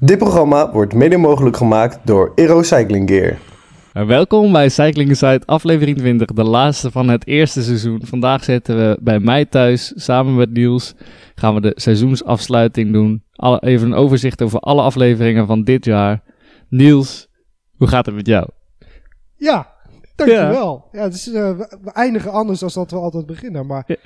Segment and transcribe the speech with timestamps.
[0.00, 3.38] Dit programma wordt mede mogelijk gemaakt door Aero Cycling Gear.
[4.06, 8.00] Welkom bij Cycling Insight, aflevering 20, de laatste van het eerste seizoen.
[8.04, 10.94] Vandaag zitten we bij mij thuis, samen met Niels.
[11.34, 13.24] Gaan we de seizoensafsluiting doen.
[13.32, 16.22] Alle, even een overzicht over alle afleveringen van dit jaar.
[16.68, 17.28] Niels,
[17.76, 18.48] hoe gaat het met jou?
[19.36, 19.74] Ja,
[20.16, 20.88] dankjewel.
[20.92, 23.96] Ja, ja dus, uh, we eindigen anders dan dat we altijd beginnen, maar ja,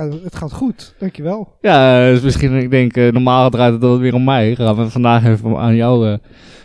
[0.00, 0.94] het gaat goed.
[0.98, 1.56] Dankjewel.
[1.60, 4.54] Ja, dus misschien, ik denk, uh, normaal draait het weer om mij.
[4.54, 6.16] Gaan we vandaag even aan jou, uh,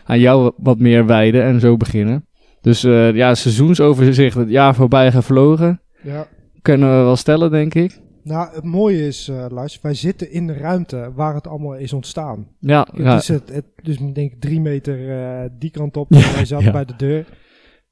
[0.06, 2.26] aan jou wat meer wijden en zo beginnen.
[2.62, 5.82] Dus uh, ja, seizoensoverzicht, het jaar voorbij gevlogen.
[6.02, 6.28] Ja.
[6.62, 8.00] Kunnen we wel stellen, denk ik.
[8.24, 11.94] Nou, het mooie is, uh, luister, wij zitten in de ruimte waar het allemaal is
[11.94, 12.48] ontstaan.
[12.60, 13.16] Ja, het ja.
[13.16, 16.12] Is het, het, dus ik denk drie meter uh, die kant op.
[16.14, 16.72] Ja, wij zaten ja.
[16.72, 17.26] bij de deur.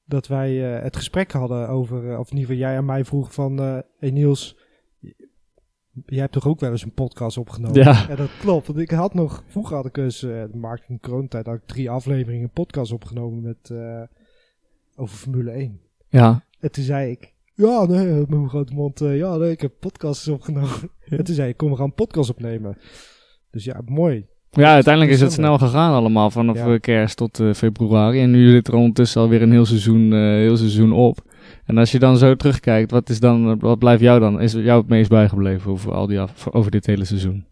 [0.05, 3.33] Dat wij uh, het gesprek hadden over, of in ieder geval jij aan mij vroeg
[3.33, 3.57] van,
[3.97, 4.57] hey Niels,
[6.05, 7.83] jij hebt toch ook wel eens een podcast opgenomen?
[7.83, 8.09] Ja.
[8.09, 11.55] En dat klopt, want ik had nog, vroeger had ik eens, de marketing kroontijd, had
[11.55, 13.73] ik drie afleveringen een podcast opgenomen met,
[14.95, 15.79] over Formule 1.
[16.09, 16.43] Ja.
[16.59, 19.71] En toen zei ik, ja, nee, met mijn grote mond, uh, ja, nee, ik heb
[19.79, 20.69] podcasts opgenomen.
[21.09, 21.17] Ja.
[21.17, 22.77] En toen zei ik, kom, we gaan een podcast opnemen.
[23.51, 24.25] Dus ja, mooi.
[24.51, 26.77] Ja, uiteindelijk is het snel gegaan allemaal, vanaf ja.
[26.77, 28.21] kerst tot uh, februari.
[28.21, 31.17] En nu zit er ondertussen alweer een heel seizoen, uh, heel seizoen op.
[31.65, 34.41] En als je dan zo terugkijkt, wat, is dan, wat blijft jou dan?
[34.41, 37.45] Is jou het meest bijgebleven over, al die af, over dit hele seizoen?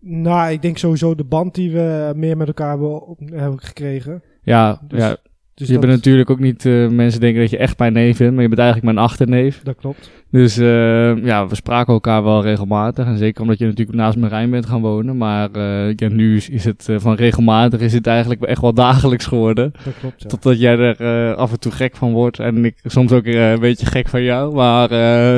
[0.00, 2.78] Nou, ik denk sowieso de band die we meer met elkaar
[3.18, 4.22] hebben, gekregen.
[4.42, 5.16] Ja, dus, ja.
[5.58, 5.82] Dus je dat...
[5.82, 8.48] bent natuurlijk ook niet, uh, mensen denken dat je echt mijn neef bent, maar je
[8.48, 9.60] bent eigenlijk mijn achterneef.
[9.62, 10.10] Dat klopt.
[10.30, 13.06] Dus uh, ja, we spraken elkaar wel regelmatig.
[13.06, 15.16] En zeker omdat je natuurlijk naast Marijn bent gaan wonen.
[15.16, 19.26] Maar uh, ja, nu is, is het van regelmatig is het eigenlijk echt wel dagelijks
[19.26, 19.72] geworden.
[19.84, 20.28] Dat klopt, ja.
[20.28, 22.38] Totdat jij er af en toe gek van wordt.
[22.38, 24.54] En ik soms ook een beetje gek van jou.
[24.54, 24.88] Maar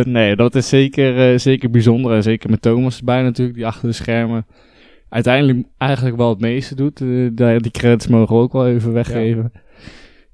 [0.08, 2.12] nee, dat is zeker, zeker bijzonder.
[2.12, 4.46] En zeker met Thomas erbij natuurlijk, die achter de schermen
[5.08, 6.98] uiteindelijk eigenlijk wel het meeste doet.
[7.36, 9.50] die credits mogen we ook wel even weggeven.
[9.55, 9.60] Ja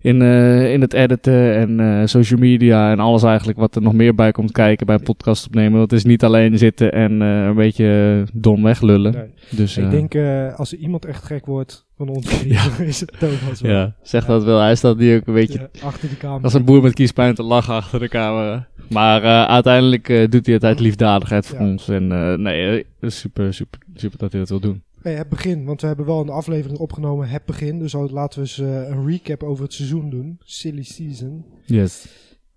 [0.06, 3.92] in, uh, in het editen en uh, social media en alles eigenlijk wat er nog
[3.92, 5.78] meer bij komt kijken bij een podcast opnemen.
[5.78, 9.12] Dat is niet alleen zitten en uh, een beetje dom weglullen.
[9.12, 9.30] Nee.
[9.50, 10.14] Dus, ik denk
[10.56, 12.64] als er iemand echt gek wordt van ons, ja.
[12.78, 13.72] is het Thomas wel.
[13.72, 14.28] Ja, zeg ja.
[14.28, 14.60] dat wel.
[14.60, 16.42] Hij staat die ook een beetje ja, achter de camera.
[16.42, 18.66] als een boer met kiespijn te lachen achter de camera.
[18.90, 21.88] Maar uiteindelijk doet hij het uit liefdadigheid voor ons.
[21.88, 22.06] En
[22.42, 24.82] nee, super, super, super dat hij dat wil doen.
[25.14, 27.78] Het begin, want we hebben wel een aflevering opgenomen, het begin.
[27.78, 30.38] Dus laten we eens uh, een recap over het seizoen doen.
[30.44, 31.44] Silly season.
[31.64, 32.06] Yes.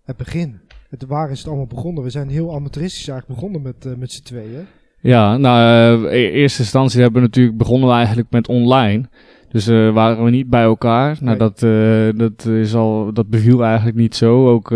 [0.04, 0.60] Het begin.
[0.90, 2.04] Het, waar is het allemaal begonnen?
[2.04, 4.66] We zijn heel amateuristisch eigenlijk begonnen met, uh, met z'n tweeën.
[5.02, 9.10] Ja, nou, uh, in eerste instantie hebben we natuurlijk begonnen we eigenlijk met online.
[9.50, 11.18] Dus uh, waren we niet bij elkaar.
[11.20, 11.38] Nou, Nee.
[11.38, 14.50] dat, uh, dat, is al, dat beviel eigenlijk niet zo.
[14.50, 14.74] Ook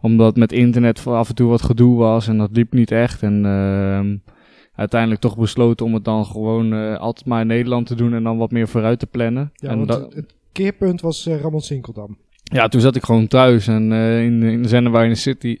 [0.00, 3.22] omdat met internet af en toe wat gedoe was en dat liep niet echt.
[3.22, 4.33] En uh,
[4.74, 8.22] uiteindelijk toch besloten om het dan gewoon uh, altijd maar in Nederland te doen en
[8.22, 9.52] dan wat meer vooruit te plannen.
[9.54, 12.16] Ja, en dat, het, het keerpunt was uh, Ramon Sinkeldam.
[12.42, 15.58] ja, toen zat ik gewoon thuis en uh, in, in de Zenderwijn City.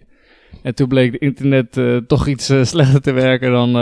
[0.62, 3.72] En toen bleek de internet toch iets slechter te werken dan,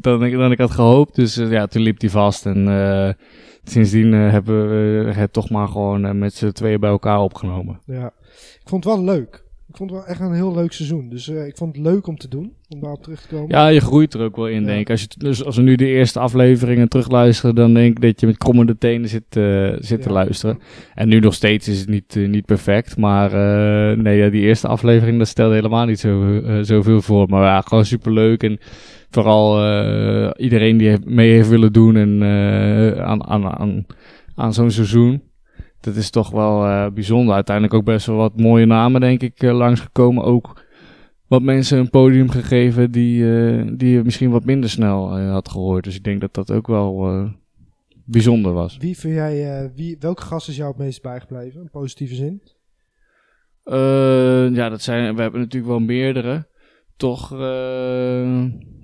[0.00, 1.14] dan, ik, dan ik had gehoopt.
[1.14, 2.46] Dus ja, toen liep die vast.
[2.46, 3.16] En
[3.64, 7.80] sindsdien hebben we het toch maar gewoon met z'n tweeën bij elkaar opgenomen.
[7.86, 9.44] Ja, ik vond het wel leuk.
[9.68, 11.08] Ik vond het wel echt een heel leuk seizoen.
[11.08, 13.48] Dus ik vond het leuk om te doen, om daarop terug te komen.
[13.48, 14.66] Ja, je groeit er ook wel in, ja.
[14.66, 14.90] denk ik.
[14.90, 18.26] Als, je, dus als we nu de eerste afleveringen terugluisteren, dan denk ik dat je
[18.26, 19.24] met krommende tenen zit,
[19.78, 19.98] zit ja.
[19.98, 20.58] te luisteren.
[20.94, 22.96] En nu nog steeds is het niet, niet perfect.
[22.96, 23.30] Maar
[23.96, 27.28] nee, ja, die eerste aflevering, dat stelde helemaal niet zo, zoveel voor.
[27.28, 28.42] Maar ja, gewoon superleuk.
[28.42, 28.58] En
[29.14, 33.86] vooral uh, iedereen die mee heeft willen doen en uh, aan, aan, aan,
[34.34, 35.22] aan zo'n seizoen.
[35.80, 37.34] Dat is toch wel uh, bijzonder.
[37.34, 40.24] Uiteindelijk ook best wel wat mooie namen, denk ik, langsgekomen.
[40.24, 40.63] Ook
[41.26, 43.24] wat mensen een podium gegeven die,
[43.76, 45.84] die je misschien wat minder snel had gehoord.
[45.84, 47.28] Dus ik denk dat dat ook wel
[48.04, 48.76] bijzonder was.
[48.76, 51.60] Wie vind jij, wie, welke gast is jou het meest bijgebleven?
[51.60, 52.42] In positieve zin?
[54.54, 56.46] ja, dat zijn, we hebben natuurlijk wel meerdere
[56.96, 57.28] toch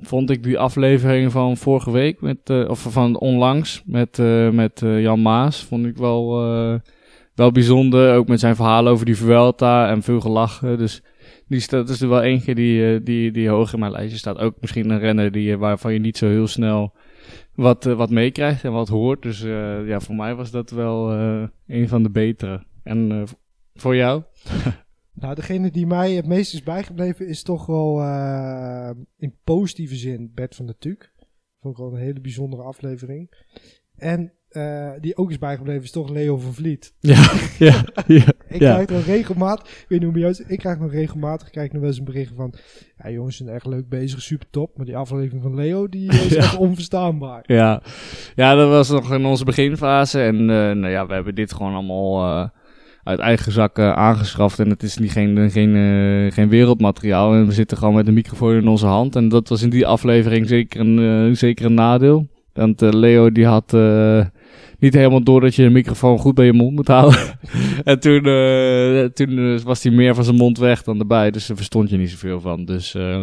[0.01, 4.19] vond ik die aflevering van vorige week, met, of van onlangs, met,
[4.53, 6.31] met Jan Maas, vond ik wel,
[7.35, 8.15] wel bijzonder.
[8.15, 10.79] Ook met zijn verhaal over die Vuelta en veel gelachen.
[10.79, 11.03] Dus
[11.51, 14.39] die staat, dat is er wel eentje die, die, die hoog in mijn lijstje staat.
[14.39, 16.95] Ook misschien een renner die, waarvan je niet zo heel snel
[17.55, 19.23] wat, wat meekrijgt en wat hoort.
[19.23, 19.41] Dus
[19.87, 21.13] ja, voor mij was dat wel
[21.67, 22.65] een van de betere.
[22.83, 23.27] En
[23.75, 24.23] voor jou?
[25.21, 30.31] Nou, degene die mij het meest is bijgebleven is toch wel uh, in positieve zin
[30.35, 31.13] Bert van der Tuuk.
[31.61, 33.47] Vond ik wel een hele bijzondere aflevering.
[33.97, 36.93] En eh, die ook is bijgebleven is toch Leo van Vliet.
[37.01, 38.33] Ja, ja, ja.
[38.49, 41.81] Ik krijg nog regelmatig, ik weet niet hoe is, ik krijg nog regelmatig, krijg nog
[41.81, 42.55] wel eens een bericht van,
[43.03, 46.35] ja jongens, zijn echt leuk bezig, super top, maar die aflevering van Leo, die is
[46.35, 47.43] echt onverstaanbaar.
[47.47, 47.83] Ja.
[48.35, 50.23] ja, dat was nog in onze beginfase.
[50.23, 52.49] En eh, nou ja, we hebben dit gewoon allemaal eh,
[53.03, 54.59] uit eigen zak eh, aangeschaft.
[54.59, 57.35] En het is niet, geen, geen, geen wereldmateriaal.
[57.35, 59.17] En we zitten gewoon met een microfoon in onze hand.
[59.17, 62.29] En dat was in die aflevering zeker een, zeker een nadeel.
[62.53, 63.73] Want Leo die had
[64.81, 67.21] niet helemaal door dat je de microfoon goed bij je mond moet houden.
[67.85, 71.31] en toen, eh, toen eh, was hij meer van zijn mond weg dan erbij.
[71.31, 72.65] Dus daar verstond je niet zoveel van.
[72.65, 73.23] Dus eh,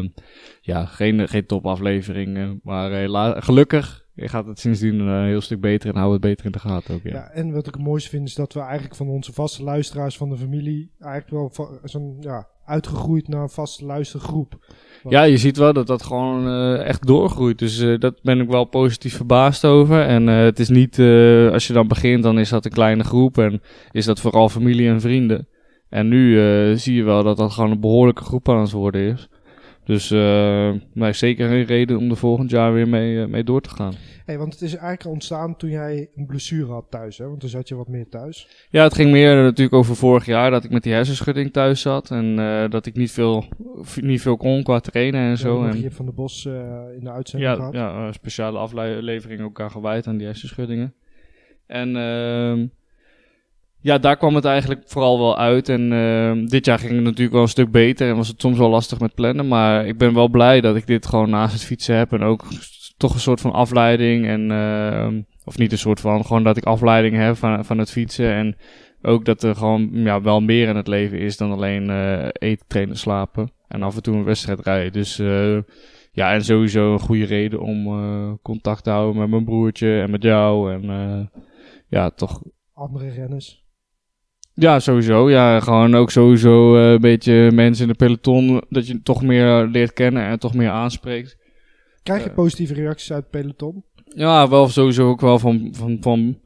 [0.62, 2.60] ja, geen, geen topaflevering.
[2.64, 3.10] maar
[3.44, 6.70] gelukkig gaat het sindsdien een heel stuk beter en houden we het beter in de
[6.70, 7.04] gaten ook.
[7.04, 7.12] Ja.
[7.12, 7.30] Ja.
[7.30, 10.30] en wat ik het mooiste vind is dat we eigenlijk van onze vaste luisteraars van
[10.30, 14.76] de familie eigenlijk wel zo'n, ja, uitgegroeid naar een vaste luistergroep.
[15.10, 17.60] Ja, je ziet wel dat dat gewoon eh, echt doorgroeit.
[17.60, 20.02] Dus eh dat ben ik wel positief verbaasd over.
[20.02, 21.00] En eh, het is niet,
[21.52, 23.38] als je dan begint, dan is dat een kleine groep.
[23.38, 23.62] En
[23.92, 25.48] is dat vooral familie en vrienden.
[25.90, 26.38] En nu
[26.78, 29.28] zie je wel dat dat gewoon een behoorlijke groep aan het worden is.
[29.88, 33.62] Dus eh maar zeker een reden om er volgend jaar weer mee, eh, mee door
[33.62, 33.94] te gaan.
[34.26, 37.28] Hey, want het is eigenlijk ontstaan toen jij een blessure had thuis, hè?
[37.28, 38.68] want toen zat je wat meer thuis.
[38.70, 42.12] Ja, het ging meer natuurlijk over vorig jaar dat ik met die hersenschudding thuis zat.
[42.12, 43.46] En eh, dat ik niet veel,
[44.02, 45.64] niet veel kon qua trainen en zo.
[45.64, 47.74] En, Jip van der Bos in de uitzending ja, gehad.
[47.74, 50.94] ja speciale aflevering ook aan gewijd aan die hersenschuddingen.
[51.68, 52.66] En ehm,
[53.80, 55.70] ja, daar kwam het eigenlijk vooral wel uit.
[55.70, 58.58] En ehm, dit jaar ging het natuurlijk wel een stuk beter en was het soms
[58.58, 59.48] wel lastig met plannen.
[59.48, 62.14] Maar ik ben wel blij dat ik dit gewoon naast het fietsen heb.
[62.14, 62.44] En ook
[62.98, 64.28] toch een soort van afleiding.
[64.28, 67.92] En, ehm, of niet een soort van, gewoon dat ik afleiding heb van, van het
[67.92, 68.34] fietsen.
[68.34, 68.58] En
[69.02, 72.66] ook dat er gewoon ja, wel meer in het leven is dan alleen eh, eten,
[72.68, 73.52] trainen, slapen.
[73.68, 74.92] En af en toe een wedstrijd rijden.
[74.92, 75.58] Dus eh,
[76.12, 80.12] ja, en sowieso een goede reden om eh, contact te houden met mijn broertje en
[80.12, 80.74] met jou.
[80.74, 81.30] En
[81.88, 82.42] ja, toch.
[82.74, 83.67] Andere renners.
[84.60, 85.30] Ja, sowieso.
[85.30, 88.62] Ja, gewoon ook sowieso eh, een beetje mensen in de peloton.
[88.70, 91.38] Dat je toch meer leert kennen en toch meer aanspreekt.
[92.04, 92.36] Krijg je Eh.
[92.36, 93.84] positieve reacties uit het peloton?
[94.06, 96.40] Ja, wel sowieso ook wel van, van, van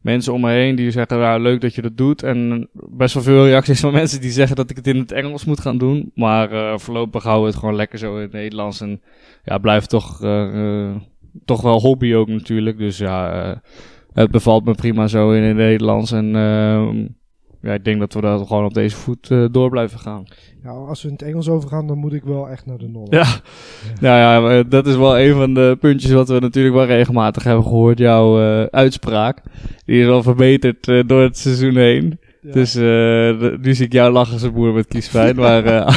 [0.00, 2.22] mensen om me heen die zeggen, ja, leuk dat je dat doet.
[2.22, 5.44] En best wel veel reacties van mensen die zeggen dat ik het in het Engels
[5.44, 6.10] moet gaan doen.
[6.14, 8.80] Maar eh, voorlopig houden we het gewoon lekker zo in het Nederlands.
[8.80, 9.00] En
[9.44, 10.96] ja, blijft toch, eh, eh,
[11.44, 12.78] toch wel hobby ook natuurlijk.
[12.78, 13.56] Dus ja, eh,
[14.12, 16.12] het bevalt me prima zo in het Nederlands.
[16.12, 17.06] En ehm,
[17.60, 20.24] ja, ik denk dat we dat gewoon op deze voet eh, door blijven gaan.
[20.62, 23.06] Ja, als we in het Engels overgaan, dan moet ik wel echt naar de nul.
[23.10, 23.26] Ja,
[24.00, 27.64] nou ja, dat is wel een van de puntjes wat we natuurlijk wel regelmatig hebben
[27.64, 27.98] gehoord.
[27.98, 29.42] Jouw eh, uitspraak.
[29.84, 32.18] Die is wel verbeterd eh, door het seizoen heen.
[32.40, 32.52] Ja.
[32.52, 32.74] Dus
[33.60, 35.36] nu zie ik jou lachen als een boer met kiespijn.
[35.46, 35.64] maar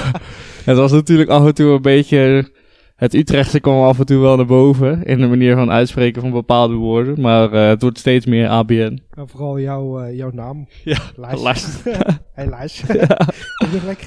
[0.66, 2.52] het was natuurlijk af en toe een beetje...
[3.02, 5.04] Het Utrechtse kwam af en toe wel naar boven.
[5.04, 7.22] In de manier van uitspreken van bepaalde woorden.
[7.22, 9.00] Maar eh, het wordt steeds meer ABN.
[9.12, 10.68] En vooral jouw, eh, jouw naam.
[10.84, 11.42] Ja, Lars.
[11.42, 11.68] Lars.
[12.36, 12.84] hey Lars.
[13.64, 14.02] ik ben gelijk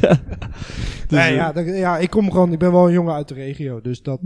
[0.00, 0.18] ja.
[1.08, 3.28] Dus, nee, eh, ja, dat- ja, ik kom gewoon, ik ben wel een jongen uit
[3.28, 4.20] de regio, dus dat,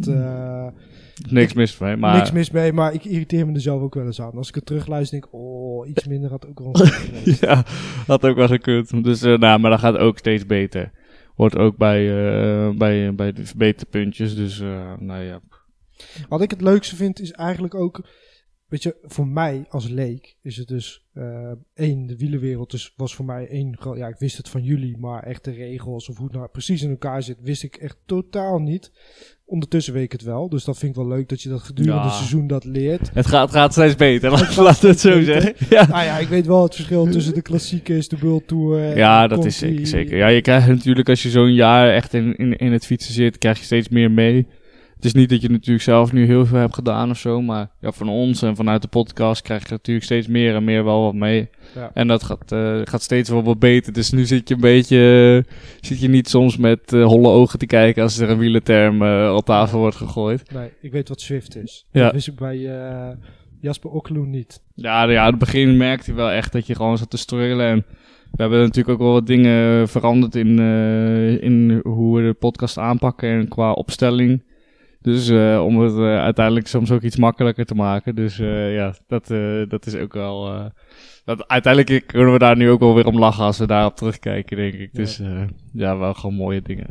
[1.30, 1.96] Niks mis mee.
[1.96, 4.32] Maar, niks mis mee, maar ik irriteer me er zelf ook wel eens aan.
[4.36, 6.86] Als ik het terugluister, denk ik, oh, iets minder had ook wel
[7.40, 7.64] ja,
[8.06, 9.04] had ook wel gekund.
[9.04, 10.90] Dus, nou, maar dat gaat ook steeds beter.
[11.34, 14.34] Hoort ook bij, eh, bij, bij de verbeterpuntjes.
[14.34, 15.40] Dus, eh, nou ja.
[16.28, 18.08] Wat ik het leukste vind, is eigenlijk ook,
[18.68, 23.14] weet je, voor mij als leek is het dus, eh één, de wielenwereld dus, was
[23.14, 26.26] voor mij één, ja, ik wist het van jullie, maar echt de regels of hoe
[26.26, 28.92] het nou precies in elkaar zit, wist ik echt totaal niet.
[29.46, 31.98] Ondertussen weet ik het wel, dus dat vind ik wel leuk dat je dat gedurende
[31.98, 32.04] Ja.
[32.06, 33.10] het seizoen dat leert.
[33.14, 35.24] Het gaat, gaat steeds beter, laten laten we het zo beter.
[35.42, 35.66] zeggen.
[35.76, 38.96] Ja, Nou ja, ik weet wel het verschil tussen de klassiekers, de World Tour.
[38.96, 40.16] ja dat is zeker.
[40.16, 43.38] Ja, je krijgt natuurlijk als je zo'n jaar echt in, in, in het fietsen zit,
[43.38, 44.46] krijg je steeds meer mee.
[44.94, 47.70] Het is niet dat je natuurlijk zelf nu heel veel hebt gedaan of zo, maar
[47.80, 51.02] ja, van ons en vanuit de podcast krijg je natuurlijk steeds meer en meer wel
[51.02, 51.48] wat mee.
[51.74, 51.90] Ja.
[51.94, 53.92] En dat gaat, eh, gaat steeds wel wat beter.
[53.92, 57.58] Dus nu zit je een beetje, eh, zit je niet soms met eh, holle ogen
[57.58, 60.52] te kijken als er een wielerterm eh, op tafel wordt gegooid.
[60.52, 61.86] Nee, ik weet wat Swift is.
[61.90, 62.04] Ja.
[62.04, 62.58] Dat wist ik bij
[63.60, 64.62] Jasper Okkeloen niet.
[64.74, 67.66] Ja, ja, aan het begin merkte je wel echt dat je gewoon zat te struggelen.
[67.66, 67.84] En
[68.30, 70.58] we hebben natuurlijk ook wel wat dingen veranderd in,
[71.40, 74.42] in hoe we de podcast aanpakken en qua opstelling.
[75.04, 78.14] Dus eh, om het eh, uiteindelijk soms ook iets makkelijker te maken.
[78.14, 79.26] Dus eh, ja, dat,
[79.70, 80.70] dat is ook wel.
[81.24, 84.56] dat, uiteindelijk kunnen we daar nu ook wel weer om lachen als we daarop terugkijken,
[84.56, 84.88] denk ik.
[84.92, 84.98] Ja.
[84.98, 85.20] Dus
[85.72, 86.86] ja, wel gewoon mooie dingen.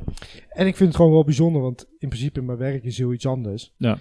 [0.49, 3.13] En ik vind het gewoon wel bijzonder, want in principe in mijn werk is heel
[3.13, 3.73] iets anders.
[3.77, 3.97] Ja.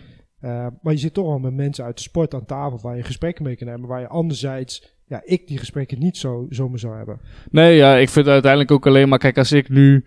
[0.82, 3.44] Maar je zit toch al met mensen uit de sport aan tafel waar je gesprekken
[3.44, 3.88] mee kan hebben.
[3.88, 7.20] Waar je anderzijds, ja, ik die gesprekken niet zo zomaar zou hebben.
[7.50, 10.04] Nee, ja, ik vind het uiteindelijk ook alleen maar, kijk, als ik nu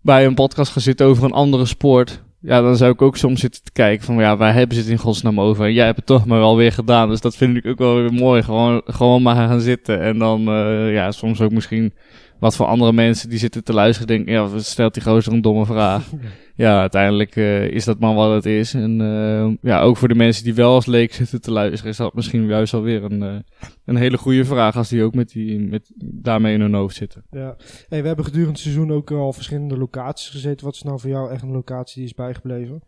[0.00, 3.40] bij een podcast ga zitten over een andere sport, ja, dan zou ik ook soms
[3.40, 5.64] zitten te kijken van, ja, wij hebben het in godsnaam over.
[5.64, 7.08] En jij hebt het toch maar wel weer gedaan.
[7.08, 8.42] Dus dat vind ik ook wel weer mooi.
[8.42, 10.00] Gewoon, gewoon maar gaan zitten.
[10.00, 11.92] En dan, uh, ja, soms ook misschien
[12.38, 15.66] wat voor andere mensen die zitten te luisteren denken, ja, stelt die gozer een domme
[15.66, 16.10] vraag.
[16.54, 18.74] ja, uiteindelijk uh, is dat maar wat het is.
[18.74, 21.96] En uh, ja, ook voor de mensen die wel als leek zitten te luisteren, is
[21.96, 23.38] dat misschien juist alweer een, uh,
[23.84, 27.24] een hele goede vraag als die ook met die, met, daarmee in hun hoofd zitten.
[27.30, 27.56] Ja,
[27.88, 30.66] hey, we hebben gedurende het seizoen ook al verschillende locaties gezeten.
[30.66, 32.82] Wat is nou voor jou echt een locatie die is bijgebleven?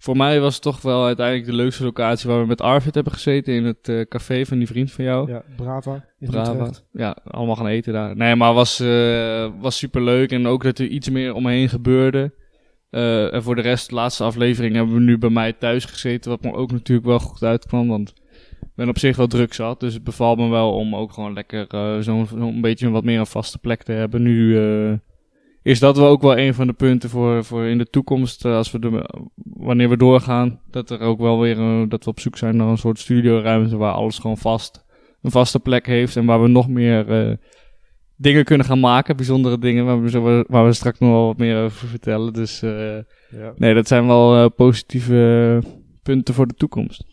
[0.00, 3.12] Voor mij was het toch wel uiteindelijk de leukste locatie waar we met Arvid hebben
[3.12, 5.30] gezeten in het uh, café van die vriend van jou.
[5.30, 6.04] Ja, Brava.
[6.18, 6.52] In Brava.
[6.52, 6.84] Utrecht.
[6.92, 8.16] Ja, allemaal gaan eten daar.
[8.16, 12.32] Nee, maar was, uh, was super leuk en ook dat er iets meer omheen gebeurde.
[12.90, 16.30] Uh, en voor de rest, de laatste aflevering hebben we nu bij mij thuis gezeten,
[16.30, 18.12] wat me ook natuurlijk wel goed uitkwam, want
[18.60, 19.80] ik ben op zich wel druk zat.
[19.80, 21.66] Dus het bevalt me wel om ook gewoon lekker
[22.02, 24.22] zo'n zo een beetje wat meer een vaste plek te hebben.
[24.22, 24.56] Nu
[25.62, 28.54] is dat wel ook wel een van de punten voor, voor in de toekomst, uh,
[28.56, 29.10] als we de,
[29.44, 32.78] wanneer we doorgaan, dat er ook wel weer, dat we op zoek zijn naar een
[32.78, 34.84] soort studioruimte waar alles gewoon vast,
[35.22, 37.36] een vaste plek heeft en waar we nog meer uh,
[38.16, 41.62] dingen kunnen gaan maken, bijzondere dingen, waar we, waar we straks nog wel wat meer
[41.62, 42.32] over vertellen.
[42.32, 43.04] Dus ja.
[43.56, 45.62] nee, dat zijn wel positieve
[46.02, 47.04] punten voor de toekomst.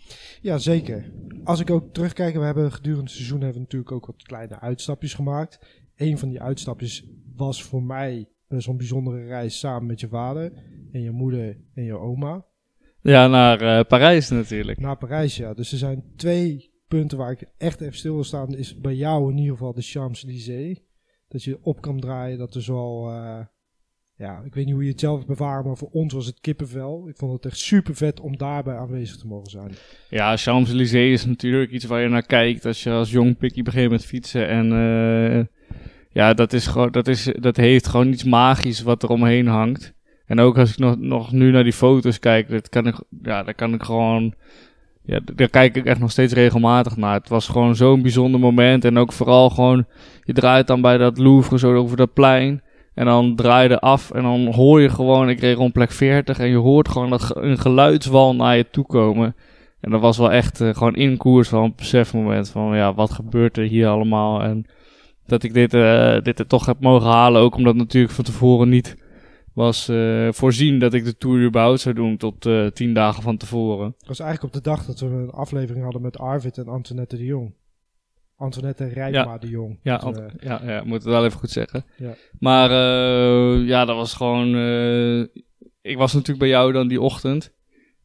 [0.41, 1.11] Ja, zeker.
[1.43, 4.59] Als ik ook terugkijk, we hebben gedurende het seizoen hebben we natuurlijk ook wat kleine
[4.59, 5.59] uitstapjes gemaakt.
[5.95, 10.51] Een van die uitstapjes was voor mij zo'n bijzondere reis samen met je vader
[10.91, 12.45] en je moeder en je oma.
[13.01, 14.79] Ja, naar uh, Parijs natuurlijk.
[14.79, 15.53] Naar Parijs, ja.
[15.53, 18.55] Dus er zijn twee punten waar ik echt even stil wil staan.
[18.55, 20.79] Is bij jou in ieder geval de Champs-Élysées.
[21.27, 23.09] Dat je op kan draaien, dat er zo...
[23.09, 23.39] Uh,
[24.15, 27.07] ja, ik weet niet hoe je het zelf bewaart, maar voor ons was het kippenvel.
[27.07, 29.71] Ik vond het echt super vet om daarbij aanwezig te mogen zijn.
[30.09, 33.91] Ja, Champs-Élysées is natuurlijk iets waar je naar kijkt als je als jong pikkie begint
[33.91, 34.47] met fietsen.
[34.47, 35.45] En uh,
[36.17, 39.93] ja, dat, is gewoon, dat, is, dat heeft gewoon iets magisch wat er omheen hangt.
[40.25, 43.43] En ook als ik nog, nog nu naar die foto's kijk, dat kan ik, ja,
[43.43, 44.33] daar kan ik gewoon.
[45.03, 47.13] Ja, daar kijk ik echt nog steeds regelmatig naar.
[47.13, 48.85] Het was gewoon zo'n bijzonder moment.
[48.85, 49.85] En ook vooral gewoon,
[50.23, 52.61] je draait dan bij dat Louvre zo over dat plein.
[52.93, 56.39] En dan draai je af en dan hoor je gewoon, ik reed rond plek 40
[56.39, 59.35] en je hoort gewoon dat een geluidswal naar je toe komen.
[59.81, 63.11] En dat was wel echt uh, gewoon in koers van een besefmoment van, ja, wat
[63.11, 64.43] gebeurt er hier allemaal?
[64.43, 64.65] En
[65.27, 67.41] dat ik dit, uh, dit er toch heb mogen halen.
[67.41, 68.95] Ook omdat natuurlijk van tevoren niet
[69.53, 73.37] was uh, voorzien dat ik de Tour überhaupt zou doen tot uh, tien dagen van
[73.37, 73.95] tevoren.
[73.97, 77.17] Dat was eigenlijk op de dag dat we een aflevering hadden met Arvid en Antoinette
[77.17, 77.53] de Jong.
[78.35, 79.37] Antoinette Rijkma ja.
[79.37, 79.79] de Jong.
[79.81, 80.01] Ja,
[80.39, 81.85] ja, ja, moet het wel even goed zeggen.
[81.95, 82.13] Ja.
[82.39, 82.71] Maar
[83.65, 84.55] ja, dat was gewoon...
[85.81, 87.53] ik was natuurlijk bij jou dan die ochtend.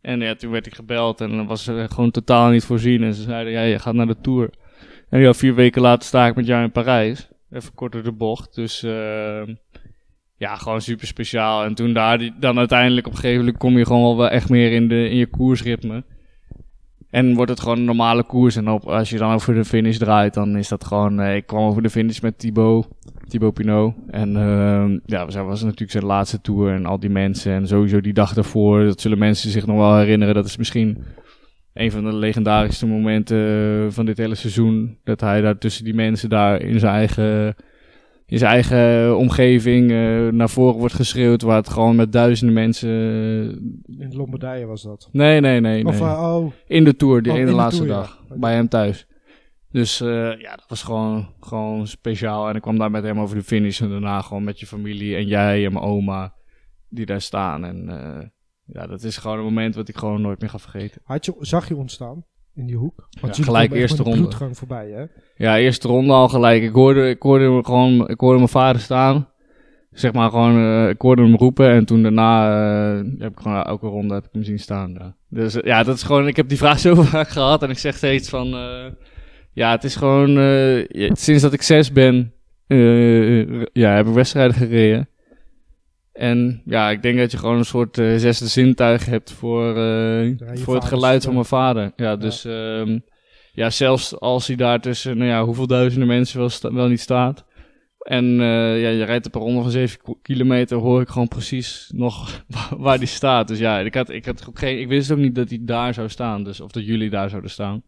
[0.00, 3.02] En ja, toen werd ik gebeld en dat was gewoon totaal niet voorzien.
[3.02, 4.50] En ze zeiden, ja, je gaat naar de Tour.
[5.12, 7.28] En ja, vier weken later sta ik met jou in Parijs.
[7.50, 8.54] Even kort door de bocht.
[8.54, 9.42] Dus uh,
[10.37, 11.64] ja, gewoon super speciaal.
[11.64, 14.73] En toen daar, dan uiteindelijk op een gegeven moment kom je gewoon wel echt meer
[14.73, 16.04] in, de, in je koersritme.
[17.11, 18.57] En wordt het gewoon een normale koers.
[18.57, 21.21] En op, als je dan over de finish draait, dan is dat gewoon...
[21.21, 22.88] Uh, ik kwam over de finish met Thibaut,
[23.28, 23.95] Thibaut Pinot.
[24.11, 27.52] En uh, ja, dat was natuurlijk zijn laatste tour en al die mensen.
[27.52, 30.35] En sowieso die dag ervoor, dat zullen mensen zich nog wel herinneren.
[30.35, 31.04] Dat is misschien
[31.75, 34.99] een van de legendarische momenten van dit hele seizoen.
[35.05, 37.55] Dat hij daar tussen die mensen daar in zijn eigen,
[38.26, 41.43] in zijn eigen omgeving uh, naar voren wordt geschreeuwd.
[41.43, 42.91] Waar het gewoon met duizenden mensen...
[43.99, 45.09] in Lombardije was dat?
[45.12, 45.87] Nee, nee, nee.
[45.87, 46.09] Of, nee.
[46.09, 46.52] Uh, oh.
[46.67, 48.23] In de Tour, die Oh, ene de laatste Tour, dag.
[48.35, 49.07] Bij hem thuis.
[49.71, 52.49] Dus uh, ja, dat was gewoon, gewoon speciaal.
[52.49, 53.81] En ik kwam daar met hem over de finish.
[53.81, 56.35] En daarna gewoon met je familie en jij en mijn oma.
[56.88, 57.64] Die daar staan.
[57.64, 57.88] En
[58.64, 61.00] ja, dat is gewoon een moment wat ik gewoon nooit meer ga vergeten.
[61.04, 63.09] Had je, zag je ons staan in die hoek?
[63.21, 64.19] Want Ja, gelijk eerste ronde.
[64.19, 65.04] bloedgang voorbij, hè?
[65.37, 66.62] Ja, eerste ronde al gelijk.
[66.62, 69.28] Ik hoorde, ik hoorde hem gewoon, ik hoorde mijn vader staan.
[69.90, 71.71] Zeg maar gewoon, uh, ik hoorde hem roepen.
[71.71, 72.50] En toen daarna
[73.00, 74.92] uh, heb ik gewoon elke ronde heb ik hem zien staan.
[74.92, 75.16] Ja.
[75.28, 77.62] Dus uh, ja, dat is gewoon, ik heb die vraag zo vaak gehad.
[77.62, 78.49] En ik zeg steeds van,
[79.52, 80.37] ja, het is gewoon,
[81.12, 82.33] sinds dat ik zes ben,
[83.73, 85.09] ja, heb ik wedstrijden gereden.
[86.12, 90.25] En ja, ik denk dat je gewoon een soort uh, zesde zintuig hebt voor, uh,
[90.25, 91.92] je voor het geluid van mijn vader.
[91.97, 92.99] Ja, dus ehm
[93.52, 97.45] ja, zelfs als hij daar tussen, nou ja, hoeveel duizenden mensen wel, wel niet staat.
[97.99, 101.28] En uh, ja, je rijdt op een ronde van 7 ki- kilometer, hoor ik gewoon
[101.28, 103.49] precies nog wa- waar die staat.
[103.49, 105.95] Dus ja, ik, had, ik, had ook geen, ik wist ook niet dat hij daar
[105.95, 107.83] zou staan, dus, of dat jullie daar zouden staan.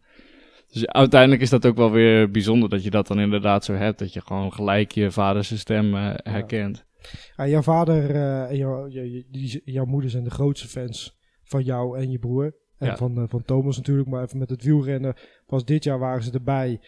[0.71, 3.99] Dus uiteindelijk is dat ook wel weer bijzonder dat je dat dan inderdaad zo hebt.
[3.99, 6.84] Dat je gewoon gelijk je vaders stem uh, herkent.
[7.35, 11.17] Ja, jouw vader eh, en jouw, je- je- die- jouw moeder zijn de grootste fans
[11.43, 12.55] van jou en je broer.
[12.77, 12.97] En Ja.
[12.97, 14.09] van, eh, van Thomas natuurlijk.
[14.09, 15.13] Maar even met het wielrennen.
[15.47, 16.79] Was dit jaar waren ze erbij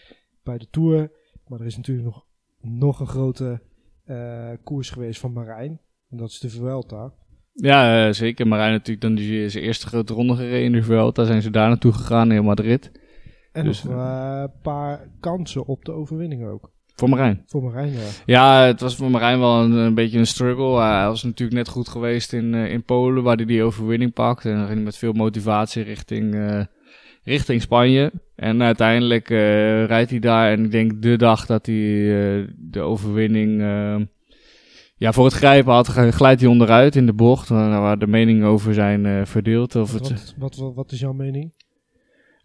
[0.44, 1.12] bij de Tour.
[1.48, 2.26] Maar er is natuurlijk nog,
[2.62, 3.62] nog een grote
[4.04, 5.82] eh, koers geweest van Marijn.
[6.10, 7.14] En dat is de Vuelta.
[7.54, 8.48] Ja, zeker.
[8.48, 11.24] Marijn natuurlijk dan die, zijn eerste grote ronde gereden in de Vuelta.
[11.26, 12.92] Zijn ze daar naartoe gegaan in Madrid.
[13.52, 16.72] En dus, nog een paar kansen op de overwinning ook.
[16.98, 17.44] Voor Marijn?
[17.46, 18.00] Voor Marijn, ja.
[18.26, 20.80] Ja, het was voor Marijn wel een, een beetje een struggle.
[20.80, 24.50] hij was natuurlijk net goed geweest in, in Polen, waar hij die overwinning pakte.
[24.50, 26.36] En dan ging hij met veel motivatie richting,
[27.24, 28.12] richting Spanje.
[28.36, 29.38] En uiteindelijk uh,
[29.86, 30.52] rijdt hij daar.
[30.52, 33.62] En ik denk de dag dat hij uh, de overwinning
[34.96, 37.50] ja, voor het grijpen had, glijdt hij onderuit in de bocht.
[37.50, 39.76] Waar de meningen over zijn verdeeld.
[39.76, 41.52] Of wat, het, wat, wat, wat, is jouw mening?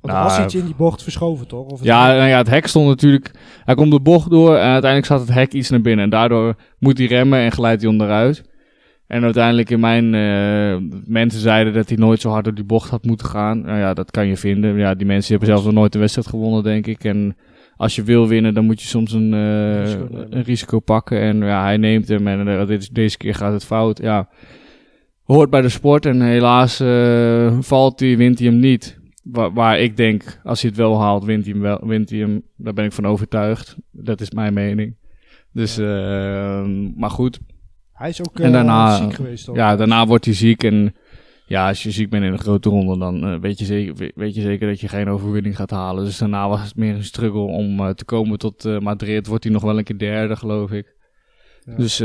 [0.03, 1.67] Want nou, er was iets in die bocht verschoven, toch?
[1.67, 3.31] Of ja, nou ja, het hek stond natuurlijk...
[3.65, 6.05] Hij komt de bocht door en uiteindelijk zat het hek iets naar binnen.
[6.05, 8.51] En daardoor moet hij remmen en glijdt hij onderuit.
[9.07, 12.91] En uiteindelijk in mijn uh, mensen zeiden dat hij nooit zo hard door die bocht
[12.91, 13.61] had moeten gaan.
[13.61, 14.77] Nou ja, dat kan je vinden.
[14.77, 17.05] Ja, die mensen hebben zelfs nog nooit een wedstrijd gewonnen, denk ik.
[17.05, 17.37] En
[17.77, 21.21] als je wil winnen, dan moet je soms een, uh, risico een risico pakken.
[21.21, 23.99] En ja, hij neemt hem en uh, dit, deze keer gaat het fout.
[23.99, 24.29] Ja,
[25.25, 26.77] hoort bij de sport en helaas
[27.61, 29.01] valt hij, wint hij hem niet.
[29.23, 31.81] Waar, waar, ik denk, als hij het wel haalt, wint hij hem wel.
[31.87, 33.77] Wint hij hem, daar ben ik van overtuigd.
[33.91, 34.97] Dat is mijn mening.
[35.53, 36.65] Dus, ja.
[36.97, 37.41] maar goed,
[37.93, 39.45] hij is ook en daarna, ziek geweest.
[39.45, 39.57] Toch?
[39.57, 40.65] Ja, daarna wordt hij ziek.
[40.65, 40.95] En
[41.47, 44.35] ja, als je ziek bent in een grote ronde, dan uh, weet, je zeker, weet
[44.35, 46.05] je zeker dat je geen overwinning gaat halen.
[46.05, 49.27] Dus daarna was het meer een struggle om uh, te komen tot Madrid.
[49.27, 50.95] Wordt hij nog wel een keer derde, geloof ik.
[51.65, 51.77] Ja.
[51.77, 51.99] Dus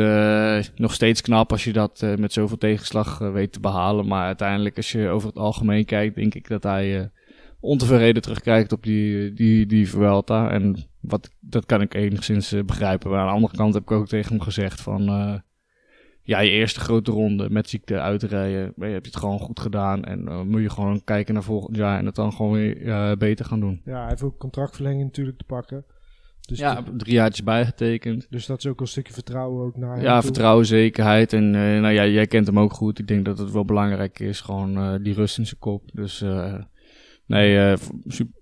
[0.76, 4.08] nog steeds knap als je dat met zoveel tegenslag weet te behalen.
[4.08, 7.12] Maar uiteindelijk, als je over het algemeen kijkt, denk ik dat hij
[7.60, 10.50] ontevreden terugkijkt op die, die, die Vuelta.
[10.50, 13.10] En wat, dat kan ik enigszins begrijpen.
[13.10, 15.04] Maar aan de andere kant heb ik ook tegen hem gezegd van
[16.22, 18.74] ja, je eerste grote ronde met ziekte uitrijden.
[18.76, 20.04] Je hebt het gewoon goed gedaan.
[20.04, 23.60] En moet je gewoon kijken naar volgend jaar en het dan gewoon weer beter gaan
[23.60, 23.82] doen.
[23.86, 25.86] Ja, hij heeft ook contractverlenging natuurlijk te pakken.
[26.48, 28.28] Dus ja, drie jaartjes bijgetekend.
[28.30, 31.34] Dus dat is ook een stukje vertrouwen ook naar Ja, vertrouwen, zekerheid.
[31.34, 33.00] En uh, nou ja, jij kent hem ook goed.
[33.00, 34.42] Ik denk dat het wel belangrijk is.
[34.42, 35.90] Gewoon die rust in zijn kop.
[35.94, 36.26] Dus
[37.26, 38.34] nee, super,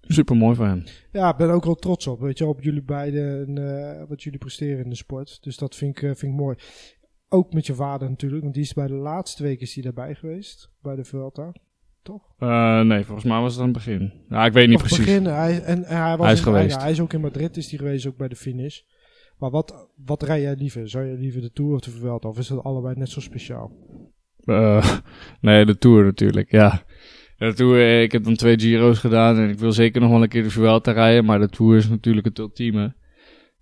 [0.00, 0.84] super mooi voor hem.
[1.12, 2.20] Ja, ik ben ook wel trots op.
[2.20, 5.42] Weet je, op jullie beiden en wat jullie presteren in de sport.
[5.42, 6.56] Dus dat vind ik, vind ik mooi.
[7.28, 10.14] Ook met je vader natuurlijk, want die is bij de laatste week is hij daarbij
[10.14, 11.52] geweest, bij de Vuelta.
[12.08, 12.22] Toch?
[12.38, 14.12] Uh, nee, volgens mij was het aan het begin.
[14.28, 14.98] Ja, ik weet niet precies.
[14.98, 16.76] Begin, hij, en, en hij, was hij is geweest.
[16.76, 18.80] Ja, hij is ook in Madrid, is hij geweest, ook bij de finish.
[19.38, 20.88] Maar wat, wat rij jij liever?
[20.88, 22.28] Zou je liever de Tour of de Vuelta?
[22.28, 23.72] Of is dat allebei net zo speciaal?
[24.44, 24.98] Uh,
[25.40, 26.82] nee, de Tour natuurlijk, ja.
[27.36, 30.22] De Tour, eh, ik heb dan twee Giro's gedaan en ik wil zeker nog wel
[30.22, 31.24] een keer de Vuelta rijden.
[31.24, 32.94] Maar de Tour is natuurlijk het ultieme.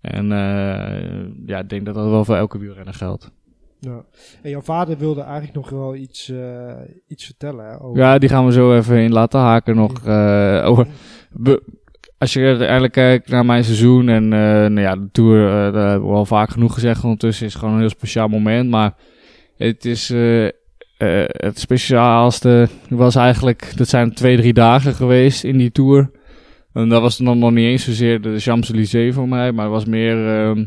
[0.01, 3.31] En uh, ja, ik denk dat dat wel voor elke wielrenner geldt.
[3.79, 4.03] Ja.
[4.41, 6.71] En jouw vader wilde eigenlijk nog wel iets, uh,
[7.07, 7.65] iets vertellen.
[7.65, 7.97] Hè, over...
[7.97, 10.05] Ja, die gaan we zo even in laten haken nog.
[10.05, 10.87] Uh, over,
[12.17, 15.89] als je uiteindelijk kijkt naar mijn seizoen en uh, nou ja, de Tour, uh, dat
[15.89, 18.69] hebben we al vaak genoeg gezegd ondertussen, is gewoon een heel speciaal moment.
[18.69, 18.95] Maar
[19.57, 20.13] het is
[21.27, 26.11] het speciaalste was eigenlijk, dat zijn twee, drie dagen geweest in die Tour.
[26.73, 29.85] En dat was dan nog niet eens zozeer de Champs-Élysées voor mij, maar het was
[29.85, 30.65] meer ehm,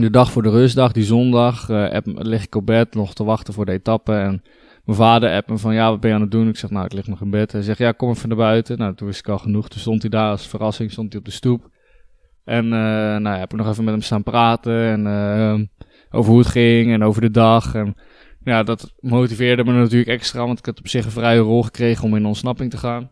[0.00, 3.54] de dag voor de rustdag, die zondag, uh, lig ik op bed nog te wachten
[3.54, 4.12] voor de etappe.
[4.12, 4.42] En
[4.84, 6.48] mijn vader appt me van, ja, wat ben je aan het doen?
[6.48, 7.52] Ik zeg, nou, ik lig nog in bed.
[7.52, 8.78] Hij zegt, ja, kom even naar buiten.
[8.78, 9.68] Nou, toen wist ik al genoeg.
[9.68, 11.68] Toen stond hij daar als verrassing, stond hij op de stoep.
[12.44, 14.80] En uh, nou ja, heb ik nog even met hem staan praten.
[14.80, 15.66] En uh,
[16.10, 17.74] over hoe het ging en over de dag.
[17.74, 17.94] En
[18.44, 22.04] ja, dat motiveerde me natuurlijk extra, want ik had op zich een vrije rol gekregen
[22.04, 23.10] om in ontsnapping te gaan.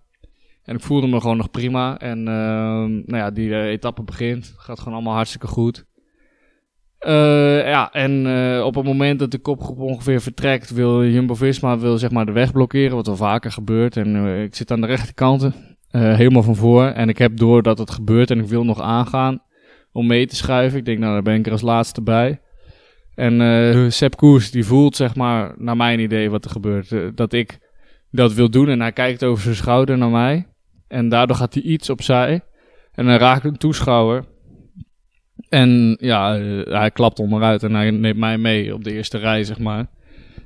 [0.65, 1.99] En ik voelde me gewoon nog prima.
[1.99, 4.55] En nou ja, die etappe begint.
[4.57, 5.85] Gaat gewoon allemaal hartstikke goed.
[7.07, 11.99] Uh, ja, en uh, op het moment dat de kopgroep ongeveer vertrekt, wil Jumbo-Visma wil,
[11.99, 13.97] zeg maar, de weg blokkeren, wat wel vaker gebeurt.
[13.97, 15.51] En uh, ik zit aan de rechterkant,
[15.91, 16.85] helemaal van voor.
[16.85, 19.43] En ik heb door dat het gebeurt en ik wil nog aangaan
[19.93, 20.79] om mee te schuiven.
[20.79, 22.41] Ik denk, nou, daar ben ik er als laatste bij.
[23.15, 27.17] En Sepp Koers, die voelt, zeg maar, naar mijn idee wat er gebeurt.
[27.17, 27.59] dat ik
[28.11, 30.47] dat wil doen en hij kijkt over zijn schouder naar mij.
[30.89, 32.41] En daardoor gaat hij iets opzij.
[32.93, 34.25] En dan raakt een toeschouwer.
[35.49, 39.45] En ja, eh, hij klapt onderuit en hij neemt mij mee op de eerste rij,
[39.45, 39.87] zeg maar.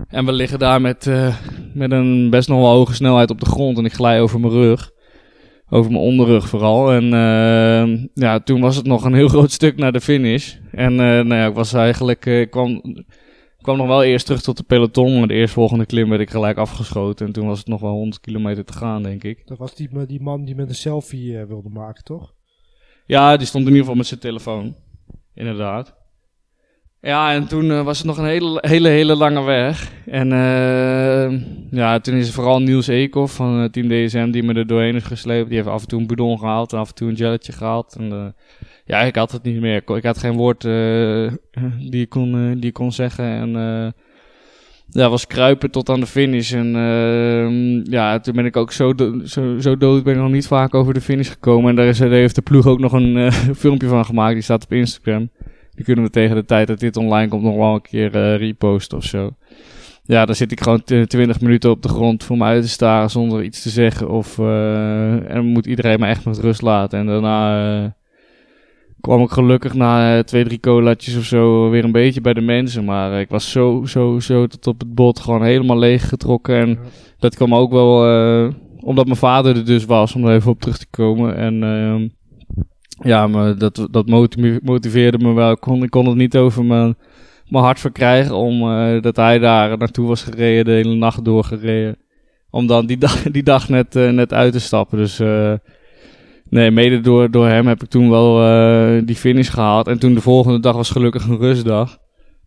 [0.08, 1.36] En we liggen daar met, uh,
[1.74, 4.52] met een best nog wel hoge snelheid op de grond en ik glij over mijn
[4.52, 4.90] rug.
[5.70, 6.92] Over mijn onderrug vooral.
[6.92, 10.54] En uh, ja, toen was het nog een heel groot stuk naar de finish.
[10.70, 12.82] En uh, nou ja, ik was eigenlijk, ik kwam,
[13.60, 15.18] kwam nog wel eerst terug tot de peloton.
[15.18, 17.26] Maar de eerstvolgende klim werd ik gelijk afgeschoten.
[17.26, 19.42] En toen was het nog wel 100 kilometer te gaan, denk ik.
[19.46, 22.34] Dat was die, die man die met een selfie wilde maken, toch?
[23.06, 24.74] Ja, die stond in ieder geval met zijn telefoon
[25.38, 25.96] inderdaad.
[27.00, 29.92] Ja, en toen uh, was het nog een hele, hele, hele lange weg.
[30.06, 34.54] En uh, ja, toen is het vooral Niels Eekhoff van uh, Team DSM die me
[34.54, 35.48] er doorheen is gesleept.
[35.48, 37.96] Die heeft af en toe een bidon gehaald en af en toe een jelletje gehaald.
[37.98, 38.34] En
[38.84, 39.82] ja, ik had het niet meer.
[39.86, 40.60] Ik had geen woord
[41.90, 43.24] die, ik kon, die kon zeggen.
[43.24, 43.94] En
[44.90, 46.52] ja, was kruipen tot aan de finish.
[46.52, 48.92] En ehm, ja, toen ben ik ook zo,
[49.24, 51.70] zo, zo dood ben ik nog niet vaak over de finish gekomen.
[51.70, 54.34] En daar, is, heeft de ploeg ook nog een uh, filmpje van gemaakt.
[54.34, 55.30] Die staat op Instagram.
[55.74, 58.36] Die kunnen we tegen de tijd dat dit online komt nog wel een keer uh,
[58.36, 59.30] reposten of zo.
[60.02, 63.10] Ja, dan zit ik gewoon 20 minuten op de grond voor me uit te staren
[63.10, 64.10] zonder iets te zeggen.
[64.10, 66.98] Of, uh, en moet iedereen me echt met rust laten.
[66.98, 67.96] En daarna
[69.00, 72.40] kwam ik gelukkig na uh, twee, drie colaatjes of zo weer een beetje bij de
[72.40, 72.84] mensen.
[72.84, 76.56] Maar uh, ik was zo, zo, zo tot op het bot gewoon helemaal leeg getrokken.
[76.56, 76.76] En ja.
[77.18, 80.60] dat kwam ook wel uh, omdat mijn vader er dus was, om er even op
[80.60, 81.36] terug te komen.
[81.36, 82.08] En ehm,
[83.08, 84.06] ja, maar dat, dat
[84.62, 85.50] motiveerde me wel.
[85.50, 86.96] Ik kon, ik kon het niet over mijn,
[87.48, 91.96] mijn hart verkrijgen, omdat hij daar naartoe was gereden, de hele nacht doorgereden.
[92.50, 94.98] Om dan die dag, die dag net, net uit te stappen.
[94.98, 95.20] Dus
[96.50, 99.88] Nee, mede door, door hem heb ik toen wel uh, die finish gehaald.
[99.88, 101.98] En toen de volgende dag was gelukkig een rustdag.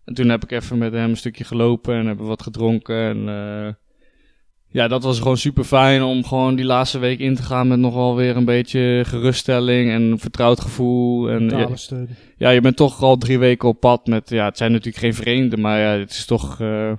[0.06, 2.96] En toen heb ik even met hem een stukje gelopen en hebben wat gedronken.
[2.96, 3.74] En uh,
[4.68, 7.80] ja, dat was gewoon super fijn om gewoon die laatste week in te gaan met
[7.80, 11.30] nogal weer een beetje geruststelling en vertrouwd gevoel.
[11.30, 11.68] En ja,
[12.38, 15.14] ja, je bent toch al drie weken op pad met, ja, het zijn natuurlijk geen
[15.14, 16.92] vreemden, maar ja, het is toch, uh,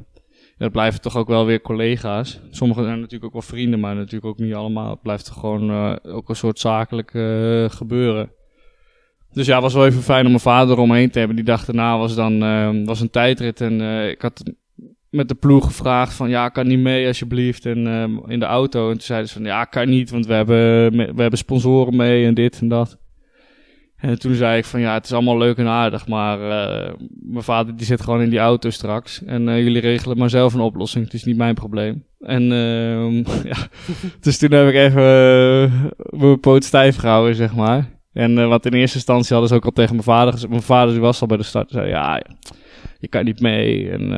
[0.62, 2.40] dat blijven toch ook wel weer collega's.
[2.50, 4.90] Sommigen zijn natuurlijk ook wel vrienden, maar natuurlijk ook niet allemaal.
[4.90, 8.30] Het blijft gewoon uh, ook een soort zakelijk uh, gebeuren.
[9.32, 11.36] Dus ja, het was wel even fijn om mijn vader omheen te hebben.
[11.36, 14.42] Die dag daarna was dan uh, was een tijdrit en ik had
[15.10, 17.86] met de ploeg gevraagd van ja, kan niet mee alsjeblieft en
[18.26, 18.86] in de auto.
[18.86, 22.26] En toen zeiden ze van ja, kan niet, want we hebben, we hebben sponsoren mee
[22.26, 22.98] en dit en dat.
[24.02, 27.44] En toen zei ik van ja, het is allemaal leuk en aardig, maar uh, mijn
[27.44, 29.24] vader die zit gewoon in die auto straks.
[29.24, 32.04] En uh, jullie regelen maar zelf een oplossing, het is niet mijn probleem.
[32.18, 33.56] En uh, ja,
[34.20, 37.90] dus toen heb ik even uh, mijn poot stijf gehouden, zeg maar.
[38.12, 40.50] En wat in eerste instantie hadden ze ook al tegen mijn vader gezegd.
[40.50, 42.22] Mijn vader die was al bij de start, zei ja,
[42.98, 43.90] je kan niet mee.
[43.90, 44.08] En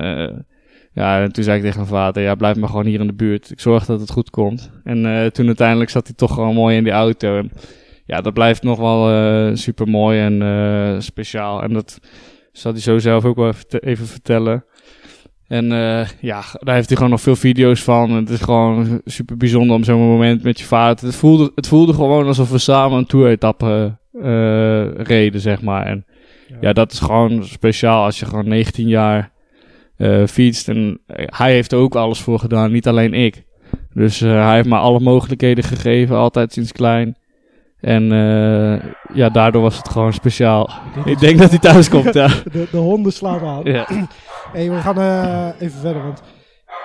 [0.92, 3.12] ja, en toen zei ik tegen mijn vader, ja, blijf maar gewoon hier in de
[3.12, 3.50] buurt.
[3.50, 4.70] Ik zorg dat het goed komt.
[4.84, 7.38] En toen uiteindelijk zat hij toch gewoon mooi in die auto.
[7.38, 7.50] En,
[8.06, 11.62] ja, dat blijft nog wel uh, super mooi en uh, speciaal.
[11.62, 11.98] En dat
[12.52, 14.64] zal hij zo zelf ook wel even vertellen.
[15.46, 18.10] En uh, ja, daar heeft hij gewoon nog veel video's van.
[18.10, 21.06] Het is gewoon super bijzonder om zo'n moment met je vader.
[21.06, 23.98] Het voelde, het voelde gewoon alsof we samen een toeretappe
[24.96, 25.86] reden, zeg maar.
[25.86, 26.04] En
[26.48, 26.56] ja.
[26.60, 26.72] ja.
[26.72, 29.32] dat is gewoon speciaal als je gewoon 19 jaar
[30.26, 30.68] fietst.
[30.68, 33.44] En hij heeft er ook alles voor gedaan, niet alleen ik.
[33.94, 37.16] Dus hij heeft me alle mogelijkheden gegeven, altijd sinds klein.
[37.84, 38.82] En uh,
[39.14, 40.70] ja, daardoor was het gewoon speciaal.
[41.04, 42.28] Ik denk dat hij thuis komt, ja.
[42.52, 43.64] De, de honden slaan aan.
[43.64, 43.86] Ja.
[44.52, 46.22] hey, we gaan uh, even verder, want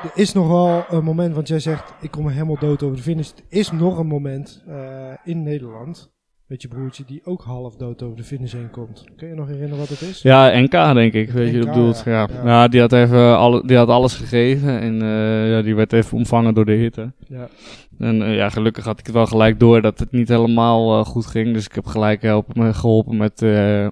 [0.04, 3.04] er is nog wel een moment, want jij zegt, ik kom helemaal dood over de
[3.04, 3.30] finish.
[3.30, 4.76] Er is nog een moment uh,
[5.24, 6.12] in Nederland
[6.50, 9.04] met je broertje die ook half dood over de finish heen komt.
[9.16, 10.22] Kun je nog herinneren wat het is?
[10.22, 12.02] Ja, NK denk ik, weet NK, je bedoelt.
[12.06, 12.28] Ja.
[12.34, 12.46] Ja.
[12.46, 12.68] ja.
[12.68, 16.54] die, had even alle, die had alles gegeven en uh, ja, die werd even omvangen
[16.54, 17.12] door de hitte.
[17.28, 17.48] Ja.
[18.00, 21.06] En uh, ja, gelukkig had ik het wel gelijk door dat het niet helemaal uh,
[21.06, 21.54] goed ging.
[21.54, 23.42] Dus ik heb gelijk helpen, geholpen met,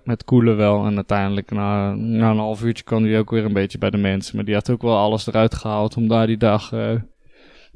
[0.04, 0.86] met koelen wel.
[0.86, 3.98] En uiteindelijk na, na een half uurtje kwam hij ook weer een beetje bij de
[3.98, 4.36] mensen.
[4.36, 6.74] Maar die had ook wel alles eruit gehaald om daar die dag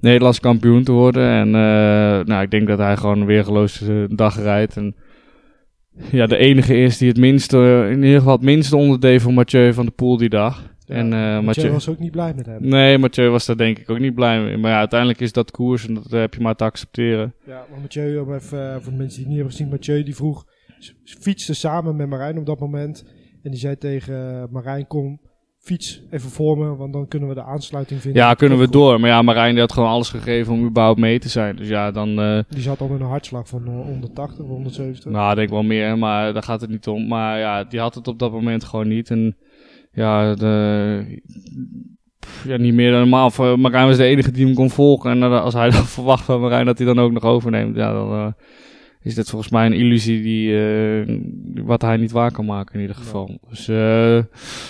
[0.02, 1.30] Nederlands kampioen te worden.
[1.30, 4.78] En uh, nou, ik denk dat hij gewoon een weergeloze dag rijdt.
[4.78, 4.96] En
[6.12, 9.74] ja, de enige is die het minste, in ieder geval het minste onderdeed voor Mathieu
[9.74, 10.70] van de Poel die dag.
[10.86, 12.68] Ja, en, uh, Mathieu, Mathieu was ook niet blij met hem.
[12.68, 14.58] Nee, Mathieu was daar denk ik ook niet blij mee.
[14.58, 17.34] Maar ja, uiteindelijk is dat koers en dat heb je maar te accepteren.
[17.46, 20.04] Ja, maar Mathieu, om even, uh, voor de mensen die het niet hebben gezien, Mathieu
[20.04, 20.46] die vroeg,
[21.04, 23.06] fietste samen met Marijn op dat moment.
[23.44, 25.20] En die zei tegen Marijn, kom,
[25.62, 28.22] fiets even vormen, want dan kunnen we de aansluiting vinden.
[28.22, 29.00] Ja, kunnen we door.
[29.00, 31.56] Maar ja, Marijn die had gewoon alles gegeven om überhaupt mee te zijn.
[31.56, 32.20] Dus ja, dan...
[32.20, 35.12] Uh, die zat al met een hartslag van uh, 180, 170.
[35.12, 37.08] Nou, ik denk wel meer, maar daar gaat het niet om.
[37.08, 39.10] Maar ja, die had het op dat moment gewoon niet.
[39.10, 39.38] En
[39.92, 41.22] ja, de,
[42.48, 43.58] ja niet meer dan normaal.
[43.58, 45.12] Marijn was de enige die hem kon volgen.
[45.12, 48.14] En als hij dan verwacht van Marijn dat hij dan ook nog overneemt, ja, dan...
[48.14, 48.28] Uh,
[49.04, 51.20] is dit volgens mij een illusie die, uh,
[51.64, 53.28] wat hij niet waar kan maken in ieder geval.
[53.30, 53.38] Ja.
[53.50, 54.24] Dus uh,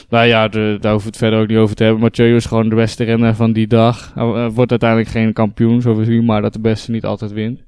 [0.10, 2.02] nou ja, de, daar hoeven we het verder ook niet over te hebben.
[2.02, 4.14] Mathieu is gewoon de beste renner van die dag.
[4.14, 7.64] Hij wordt uiteindelijk geen kampioen, zo zien, maar dat de beste niet altijd wint.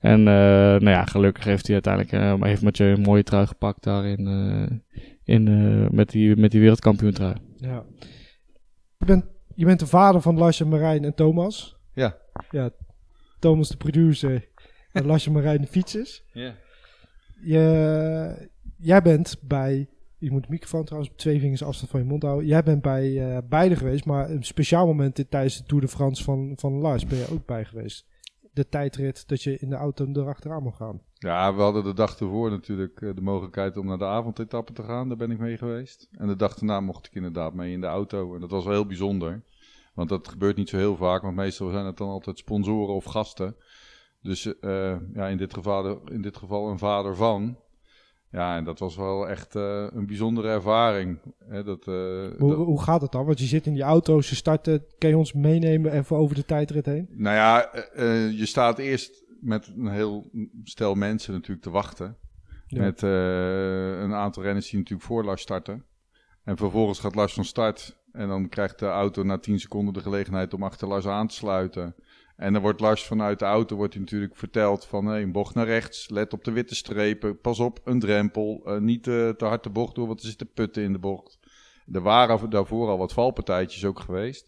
[0.00, 4.28] En uh, nou ja, gelukkig heeft hij uiteindelijk heeft Mathieu een mooie trui gepakt daarin
[5.24, 7.34] in, met, die, met die wereldkampioentrui.
[7.56, 7.84] Ja.
[8.98, 9.24] Je bent,
[9.54, 11.76] je bent de vader van Lars en Marijn en Thomas.
[11.94, 12.16] Ja.
[12.50, 12.70] Ja,
[13.38, 14.48] Thomas de producer
[14.96, 16.24] en Lasje Marijn de fietsers.
[16.32, 16.54] Ja.
[17.42, 22.06] Je, jij bent bij, je moet de microfoon trouwens op twee vingers afstand van je
[22.06, 22.46] mond houden.
[22.46, 26.24] Jij bent bij uh, beide geweest, maar een speciaal moment tijdens de Tour de France
[26.24, 28.06] van, van Lars ben je ook bij geweest.
[28.52, 31.00] De tijdrit dat je in de auto erachteraan mocht gaan.
[31.14, 34.82] Ja, we hadden de dag ervoor natuurlijk uh, de mogelijkheid om naar de avondetappe te
[34.82, 35.08] gaan.
[35.08, 36.08] Daar ben ik mee geweest.
[36.12, 38.34] En de dag daarna mocht ik inderdaad mee in de auto.
[38.34, 39.42] En dat was wel heel bijzonder.
[39.94, 43.04] Want dat gebeurt niet zo heel vaak, want meestal zijn het dan altijd sponsoren of
[43.04, 43.56] gasten.
[44.26, 47.56] Dus eh, ja, in dit, geval, in dit geval een vader van.
[48.30, 51.18] Ja, en dat was wel echt uh, een bijzondere ervaring.
[51.48, 51.94] Hè, dat, uh,
[52.38, 52.56] hoe, dat...
[52.56, 53.26] hoe, gaat het dan?
[53.26, 54.84] Want je zit in die auto, ze starten.
[54.98, 57.08] Kan je ons meenemen even over de tijdrit heen?
[57.10, 60.30] Nou ja, uh, je staat eerst met een heel
[60.64, 62.16] stel mensen natuurlijk te wachten.
[62.66, 62.82] Ja.
[62.82, 65.84] Met een aantal renners die natuurlijk voor Lars starten.
[66.44, 67.96] En vervolgens gaat Lars van start.
[68.12, 71.34] En dan krijgt de auto na 10 seconden de gelegenheid om achter Lars aan te
[71.34, 71.94] sluiten.
[72.36, 75.66] En dan wordt Lars vanuit de auto wordt natuurlijk verteld van hey, een bocht naar
[75.66, 79.62] rechts, let op de witte strepen, pas op een drempel, uh, niet uh, te hard
[79.62, 81.38] de bocht door, want er zitten putten in de bocht.
[81.92, 84.46] Er waren daarvoor al wat valpartijtjes ook geweest.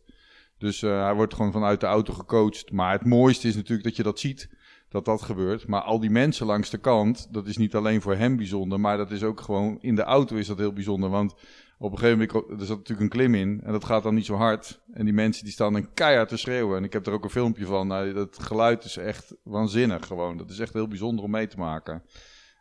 [0.59, 2.73] Dus uh, hij wordt gewoon vanuit de auto gecoacht.
[2.73, 4.49] Maar het mooiste is natuurlijk dat je dat ziet,
[4.89, 5.67] dat dat gebeurt.
[5.67, 8.97] Maar al die mensen langs de kant, dat is niet alleen voor hem bijzonder, maar
[8.97, 11.11] dat is ook gewoon in de auto is dat heel bijzonder.
[11.11, 11.35] Want
[11.79, 14.27] op een gegeven moment, er zat natuurlijk een klim in en dat gaat dan niet
[14.27, 14.81] zo hard.
[14.93, 16.77] En die mensen die staan dan keihard te schreeuwen.
[16.77, 17.87] En ik heb er ook een filmpje van.
[17.87, 20.37] Nou, dat geluid is echt waanzinnig gewoon.
[20.37, 22.03] Dat is echt heel bijzonder om mee te maken.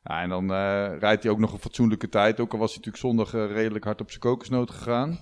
[0.04, 2.40] Ja, en dan uh, rijdt hij ook nog een fatsoenlijke tijd.
[2.40, 5.20] Ook al was hij natuurlijk zondag uh, redelijk hard op zijn kokosnoot gegaan.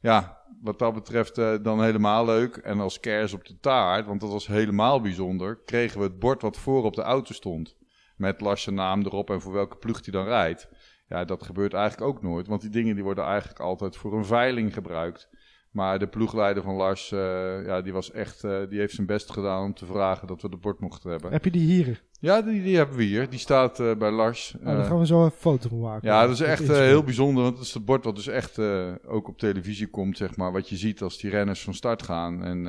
[0.00, 2.56] Ja, wat dat betreft uh, dan helemaal leuk.
[2.56, 6.42] En als kers op de taart, want dat was helemaal bijzonder, kregen we het bord
[6.42, 7.76] wat voor op de auto stond.
[8.16, 10.68] Met Lars naam erop en voor welke ploeg hij dan rijdt.
[11.12, 14.24] Ja, dat gebeurt eigenlijk ook nooit, want die dingen die worden eigenlijk altijd voor een
[14.24, 15.28] veiling gebruikt.
[15.70, 17.20] Maar de ploegleider van Lars, uh,
[17.66, 20.48] ja, die was echt, uh, die heeft zijn best gedaan om te vragen dat we
[20.48, 21.32] de bord mochten hebben.
[21.32, 22.02] Heb je die hier?
[22.20, 23.30] Ja, die, die hebben we hier.
[23.30, 24.54] Die staat uh, bij Lars.
[24.58, 26.08] Oh, dan gaan we zo een foto van maken.
[26.08, 28.58] Ja, dat is echt heel bijzonder, want het is het bord wat dus echt
[29.06, 30.52] ook op televisie komt, zeg maar.
[30.52, 32.44] Wat je ziet als die renners van start gaan.
[32.44, 32.64] En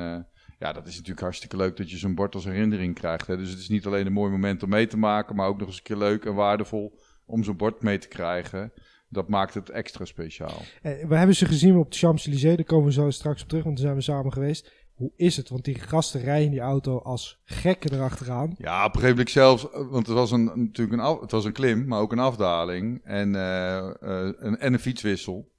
[0.58, 3.26] ja, dat is natuurlijk hartstikke leuk dat je zo'n bord als herinnering krijgt.
[3.26, 3.36] Hè.
[3.36, 5.68] Dus het is niet alleen een mooi moment om mee te maken, maar ook nog
[5.68, 8.72] eens een keer leuk en waardevol om zo'n bord mee te krijgen.
[9.08, 10.62] Dat maakt het extra speciaal.
[10.82, 12.56] Eh, we hebben ze gezien op de Champs-Élysées.
[12.56, 14.72] Daar komen we zo straks op terug, want daar zijn we samen geweest.
[14.94, 15.48] Hoe is het?
[15.48, 18.54] Want die gasten rijden die auto als gekken erachteraan.
[18.58, 21.44] Ja, op een gegeven moment zelfs, want het was een, natuurlijk een, af, het was
[21.44, 25.52] een klim, maar ook een afdaling en, uh, uh, een, en een fietswissel.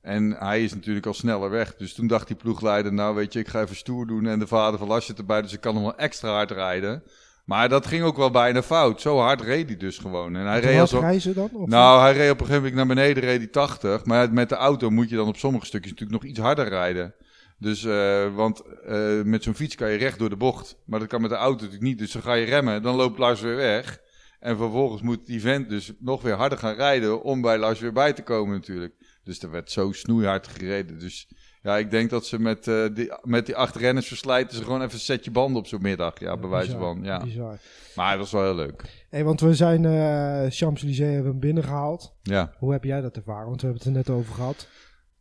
[0.00, 1.76] En hij is natuurlijk al sneller weg.
[1.76, 4.26] Dus toen dacht die ploegleider, nou weet je, ik ga even stoer doen.
[4.26, 7.02] En de vader van zit erbij, dus ik kan hem wel extra hard rijden.
[7.44, 9.00] Maar dat ging ook wel bijna fout.
[9.00, 10.36] Zo hard reed hij dus gewoon.
[10.36, 11.50] En hij reed als reizen dan?
[11.52, 14.04] Of nou, hij reed op een gegeven moment naar beneden, reed hij 80.
[14.04, 17.14] Maar met de auto moet je dan op sommige stukjes natuurlijk nog iets harder rijden.
[17.58, 20.76] Dus, uh, want uh, met zo'n fiets kan je recht door de bocht.
[20.84, 21.98] Maar dat kan met de auto natuurlijk niet.
[21.98, 24.00] Dus dan ga je remmen, dan loopt Lars weer weg.
[24.40, 27.92] En vervolgens moet die vent dus nog weer harder gaan rijden om bij Lars weer
[27.92, 28.94] bij te komen natuurlijk.
[29.24, 30.98] Dus er werd zo snoeihard gereden.
[30.98, 31.28] Dus
[31.62, 34.82] ja, ik denk dat ze met, uh, die, met die acht renners verslijten ze gewoon
[34.82, 36.20] even een setje banden op zo'n middag.
[36.20, 37.00] Ja, bij wijze van.
[37.02, 37.22] Ja.
[37.24, 37.58] Bizar.
[37.94, 39.04] Maar het was wel heel leuk.
[39.10, 42.14] Hey, want we zijn uh, Champs-Élysées hebben hem binnengehaald.
[42.22, 42.52] Ja.
[42.58, 43.46] Hoe heb jij dat ervaren?
[43.46, 44.68] Want we hebben het er net over gehad.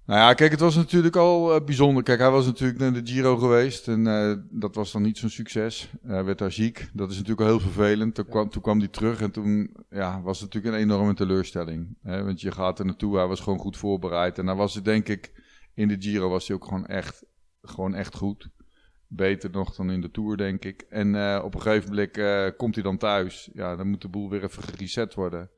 [0.06, 2.04] Nou ja, kijk, het was natuurlijk al uh, bijzonder.
[2.04, 5.30] Kijk, hij was natuurlijk naar de Giro geweest en uh, dat was dan niet zo'n
[5.30, 5.90] succes.
[6.02, 6.90] Hij werd daar ziek.
[6.94, 8.16] Dat is natuurlijk al heel vervelend.
[8.16, 8.32] Toen, ja.
[8.32, 11.98] kwam, toen kwam hij terug en toen ja, was het natuurlijk een enorme teleurstelling.
[12.04, 12.24] Hè?
[12.24, 14.38] Want je gaat er naartoe, hij was gewoon goed voorbereid.
[14.40, 15.32] En dan was het denk ik
[15.74, 17.26] in de Giro was hij ook gewoon echt,
[17.62, 18.50] gewoon echt goed.
[19.08, 20.82] Beter nog dan in de Tour, denk ik.
[20.82, 23.50] En uh, op een gegeven moment uh, komt hij dan thuis.
[23.54, 25.50] Ja, dan moet de boel weer even gereset worden.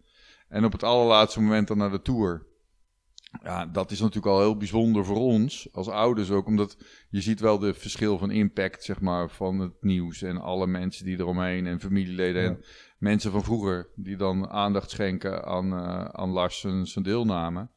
[0.48, 2.46] En op het allerlaatste moment dan naar de Tour.
[3.44, 6.48] Ja, dat is natuurlijk al heel bijzonder voor ons, als ouders ook.
[6.48, 6.78] Omdat
[7.10, 10.22] je ziet wel de verschil van impact, zeg maar, van het nieuws.
[10.22, 12.42] En alle mensen die eromheen en familieleden.
[12.42, 12.50] Ja.
[12.50, 12.64] En
[12.98, 17.70] mensen van vroeger die dan aandacht schenken aan, uh, aan Lars zijn deelname.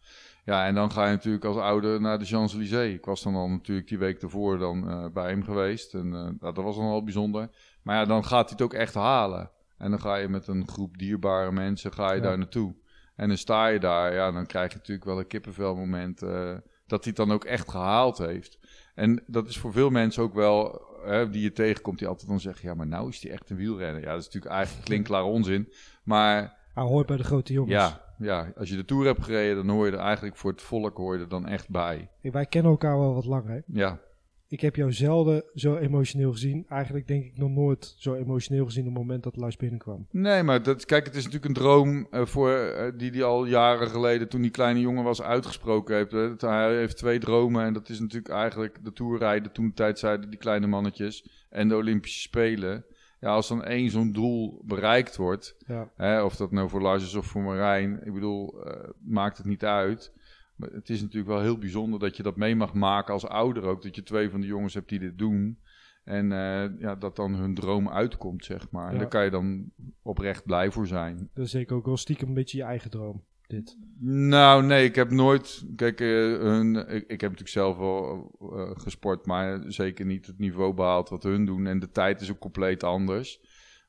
[0.47, 2.95] Ja, en dan ga je natuurlijk als ouder naar de Champs-Élysées.
[2.95, 5.95] Ik was dan al natuurlijk die week ervoor dan uh, bij hem geweest.
[5.95, 7.49] En uh, dat was dan al bijzonder.
[7.83, 9.51] Maar ja, dan gaat hij het ook echt halen.
[9.79, 12.23] En dan ga je met een groep dierbare mensen ga je ja.
[12.23, 12.75] daar naartoe.
[13.17, 14.15] En dan sta je daar.
[14.15, 16.23] Ja, dan krijg je natuurlijk wel een kippenvelmoment.
[16.23, 16.55] Uh,
[16.87, 18.59] dat hij het dan ook echt gehaald heeft.
[18.95, 22.41] En dat is voor veel mensen ook wel, hè, die je tegenkomt, die altijd dan
[22.41, 22.69] zeggen...
[22.69, 24.03] Ja, maar nou is hij echt een wielrenner.
[24.03, 25.73] Ja, dat is natuurlijk eigenlijk klinkklaar onzin.
[26.03, 26.57] Maar...
[26.75, 27.73] Hij hoort bij de grote jongens.
[27.73, 30.63] Ja, ja, als je de Tour hebt gereden, dan hoor je er eigenlijk voor het
[30.63, 32.09] volk hoor je er dan echt bij.
[32.21, 33.59] Hey, wij kennen elkaar wel wat lang, hè?
[33.67, 34.01] Ja.
[34.49, 36.65] Ik heb jou zelden zo emotioneel gezien.
[36.69, 40.07] Eigenlijk denk ik nog nooit zo emotioneel gezien op het moment dat Lars binnenkwam.
[40.11, 43.45] Nee, maar dat, kijk, het is natuurlijk een droom uh, voor, uh, die hij al
[43.45, 46.13] jaren geleden, toen die kleine jongen was, uitgesproken heeft.
[46.13, 46.49] Hè.
[46.49, 49.53] Hij heeft twee dromen en dat is natuurlijk eigenlijk de Tour rijden.
[49.53, 52.85] Toen de tijd zeiden die kleine mannetjes en de Olympische Spelen
[53.21, 55.91] ja, als dan één zo'n doel bereikt wordt, ja.
[55.97, 59.47] hè, of dat nou voor Lars is of voor Marijn, ik bedoel, uh, maakt het
[59.47, 60.13] niet uit.
[60.57, 63.63] Maar het is natuurlijk wel heel bijzonder dat je dat mee mag maken als ouder
[63.63, 65.59] ook, dat je twee van de jongens hebt die dit doen.
[66.05, 68.87] En uh, ja, dat dan hun droom uitkomt, zeg maar.
[68.87, 68.93] Ja.
[68.93, 69.71] En daar kan je dan
[70.03, 71.31] oprecht blij voor zijn.
[71.35, 73.25] Dat is zeker ook wel stiekem een beetje je eigen droom.
[73.47, 73.79] Dit?
[74.01, 75.65] Nou, nee, ik heb nooit.
[75.77, 76.07] Kijk, eh,
[76.39, 81.09] hun, ik, ik heb natuurlijk zelf wel eh, gesport, maar zeker niet het niveau behaald
[81.09, 81.67] wat hun doen.
[81.67, 83.41] En de tijd is ook compleet anders.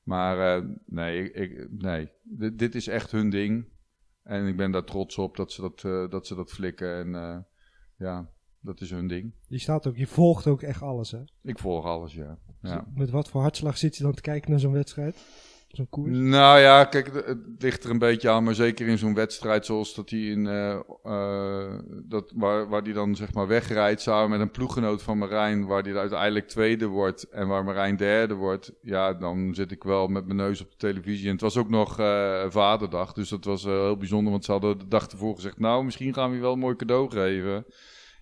[0.04, 2.10] Maar eh, nee, ik, nee.
[2.24, 3.66] Dit, dit is echt hun ding.
[4.24, 7.16] En ik ben daar trots op dat ze dat, dat, ze dat flikken.
[7.16, 7.46] En
[7.98, 9.34] ja, dat is hun ding.
[9.48, 11.24] Je staat ook, je volgt ook echt alles, hè?
[11.44, 12.38] Ik volg alles, ja.
[12.62, 12.88] ja.
[12.94, 15.16] Met wat voor hartslag zit je dan te kijken naar zo'n wedstrijd?
[16.12, 19.96] Nou ja, kijk, het- ligt er een beetje aan, maar zeker in zo'n wedstrijd zoals
[19.96, 24.40] dat hij in, eh, eh, dat, waar, waar die dan zeg maar wegrijdt samen met
[24.40, 29.14] een ploeggenoot van Marijn, waar die uiteindelijk tweede wordt en waar Marijn derde wordt, ja,
[29.14, 31.26] dan zit ik wel met mijn neus op de televisie.
[31.26, 34.78] En het was ook nog eh, Vaderdag, dus dat was heel bijzonder, want ze hadden
[34.78, 37.66] de dag ervoor gezegd, nou, misschien gaan we je wel een mooi cadeau geven.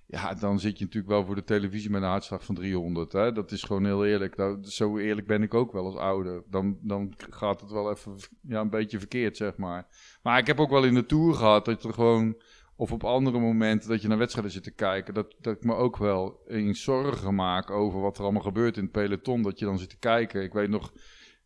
[0.08, 3.12] Ja, dan zit je natuurlijk wel voor de televisie met een hartslag van 300.
[3.12, 3.32] Hè?
[3.32, 4.36] Dat is gewoon heel eerlijk.
[4.36, 6.44] Nou, zo eerlijk ben ik ook wel als ouder.
[6.50, 9.88] Dan, dan gaat het wel even ja, een beetje verkeerd, zeg maar.
[10.24, 12.36] Maar ik heb ook wel in de Tour gehad dat je er gewoon...
[12.78, 15.14] Of op andere momenten dat je naar wedstrijden zit te kijken.
[15.14, 18.84] Dat, dat ik me ook wel eens zorgen maak over wat er allemaal gebeurt in
[18.84, 19.42] het peloton.
[19.42, 20.44] Dat je dan zit te kijken.
[20.44, 20.94] Ik weet nog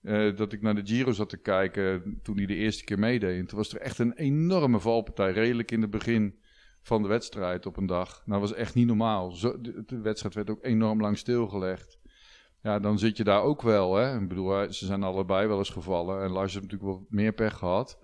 [0.01, 3.39] eh, dat ik naar de Giro zat te kijken toen hij de eerste keer meedeed.
[3.39, 5.31] En toen was er echt een enorme valpartij.
[5.31, 6.39] Redelijk in het begin
[6.89, 8.21] van de wedstrijd op een dag.
[8.25, 9.31] Nou, dat was echt niet normaal.
[9.31, 11.97] Zo, de, de wedstrijd werd ook enorm lang stilgelegd.
[12.61, 13.95] Ja, dan zit je daar ook wel.
[13.95, 14.19] Hè?
[14.21, 16.23] Ik bedoel, ze zijn allebei wel eens gevallen.
[16.23, 17.99] En Lars heeft natuurlijk wel meer pech gehad.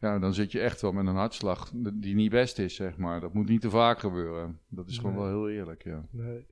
[0.00, 3.20] Ja, dan zit je echt wel met een hartslag die niet best is, zeg maar.
[3.20, 4.58] Dat moet niet te vaak gebeuren.
[4.68, 5.22] Dat is gewoon Nee.
[5.24, 6.06] wel heel eerlijk, ja.
[6.10, 6.46] Nee.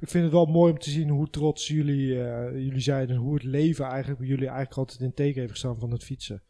[0.00, 3.16] Ik vind het wel mooi om te zien hoe trots jullie, eh, jullie zijn en
[3.16, 6.42] hoe het leven eigenlijk bij jullie eigenlijk altijd in teken heeft gestaan van het fietsen.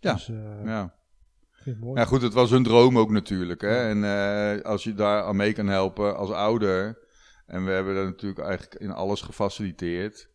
[0.00, 0.12] Ja.
[0.12, 0.84] Dus, eh, Ja.
[0.84, 0.94] ik vind
[1.34, 1.55] het mooi.
[1.94, 3.60] Ja, goed, het was hun droom ook natuurlijk.
[3.60, 3.88] Hè?
[3.88, 6.98] En eh, als je daar aan mee kan helpen als ouder.
[7.46, 10.30] En we hebben dat natuurlijk eigenlijk in alles gefaciliteerd.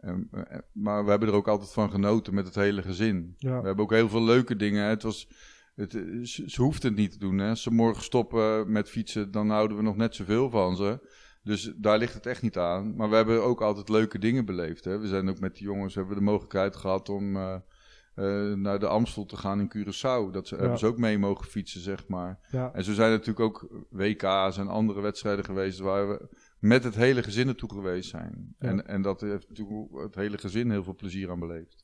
[0.00, 3.34] En, eh, maar we hebben er ook altijd van genoten met het hele gezin.
[3.38, 3.60] Ja.
[3.60, 4.88] We hebben ook heel veel leuke dingen.
[4.88, 5.28] Het was,
[5.74, 7.38] het, eh, ze, ze hoeft het niet te doen.
[7.38, 7.48] Hè?
[7.48, 11.08] Als ze morgen stoppen met fietsen, dan houden we nog net zoveel van ze.
[11.42, 12.96] Dus daar ligt het echt niet aan.
[12.96, 14.84] Maar we hebben ook altijd leuke dingen beleefd.
[14.84, 14.98] Hè?
[14.98, 17.36] We zijn ook met de jongens hebben we de mogelijkheid gehad om
[18.16, 20.30] eh, naar de Amstel te gaan in Curaçao.
[20.32, 20.60] Dat ze, Ja.
[20.60, 22.38] hebben ze ook mee mogen fietsen, zeg maar.
[22.50, 22.70] Ja.
[22.74, 26.94] En zo zijn er natuurlijk ook WK's en andere wedstrijden geweest waar we met het
[26.94, 28.54] hele gezin naartoe geweest zijn.
[28.58, 28.68] Ja.
[28.68, 31.82] En, en dat heeft natuurlijk het hele gezin heel veel plezier aan beleefd.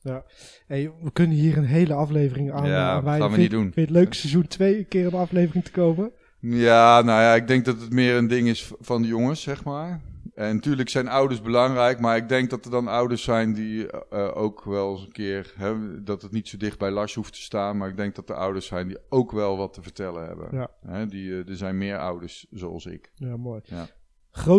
[0.67, 2.67] Hey, we kunnen hier een hele aflevering aan.
[2.67, 3.21] Ja, aan wijden.
[3.21, 3.63] gaan we Vind- niet doen.
[3.73, 6.11] Vind je het leuk seizoen 2 een keer een aflevering te komen?
[6.39, 9.63] Ja, nou ja, ik denk dat het meer een ding is van de jongens, zeg
[9.63, 10.01] maar.
[10.35, 14.25] En natuurlijk zijn ouders belangrijk, maar ik denk dat er dan ouders zijn die eh,
[14.25, 17.33] eh, ook wel eens een keer, hè, dat het niet zo dicht bij Lars hoeft
[17.33, 20.25] te staan, maar ik denk dat er ouders zijn die ook wel wat te vertellen
[20.27, 20.47] hebben.
[20.51, 20.69] Ja.
[20.85, 23.11] Hè, die, eh, er zijn meer ouders zoals ik.
[23.15, 23.61] Ja, mooi.
[23.63, 23.87] Ja.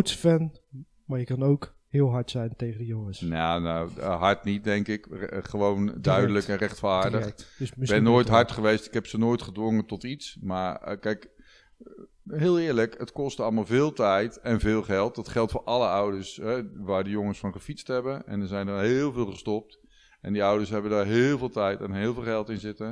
[0.05, 0.53] Fan,
[1.05, 3.21] maar je kan ook heel hard zijn tegen de jongens.
[3.21, 5.07] Nou, nou hard niet, denk ik.
[5.11, 7.35] Re- gewoon duidelijk en rechtvaardig.
[7.59, 8.87] Dus Ik ben nooit hard geweest.
[8.87, 10.39] Ik heb ze nooit gedwongen tot iets.
[10.41, 11.29] Maar kijk,
[12.29, 15.15] heel eerlijk, het kostte allemaal veel tijd en veel geld.
[15.15, 18.27] Dat geldt voor alle ouders hè, waar de jongens van gefietst hebben.
[18.27, 19.79] En er zijn er heel veel gestopt.
[20.21, 22.87] En die ouders hebben daar heel veel tijd en heel veel geld in zitten.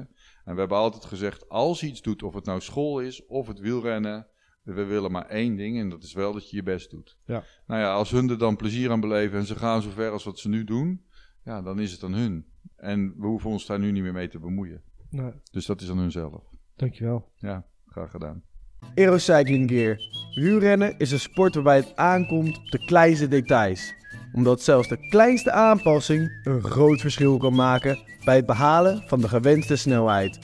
[0.44, 3.46] En we hebben altijd gezegd, als je iets doet, of het nou school is of
[3.46, 4.26] het wielrennen,
[4.62, 7.16] we willen maar één ding en dat is wel dat je je best doet.
[7.24, 7.44] Ja.
[7.66, 10.24] Nou ja, als hun er dan plezier aan beleven en ze gaan zo ver als
[10.24, 11.04] wat ze nu doen,
[11.44, 12.46] ja, dan is het aan hun.
[12.76, 14.82] En we hoeven ons daar nu niet meer mee te bemoeien.
[15.10, 16.42] Nee, Dus dat is aan hunzelf.
[16.76, 17.32] dankjewel.
[17.36, 18.42] Ja, graag gedaan.
[18.94, 19.96] Aerocycling Gear.
[20.34, 23.94] Wielrennen is een sport waarbij het aankomt op de kleinste details.
[24.32, 29.28] Omdat zelfs de kleinste aanpassing een groot verschil kan maken bij het behalen van de
[29.28, 30.38] gewenste snelheid.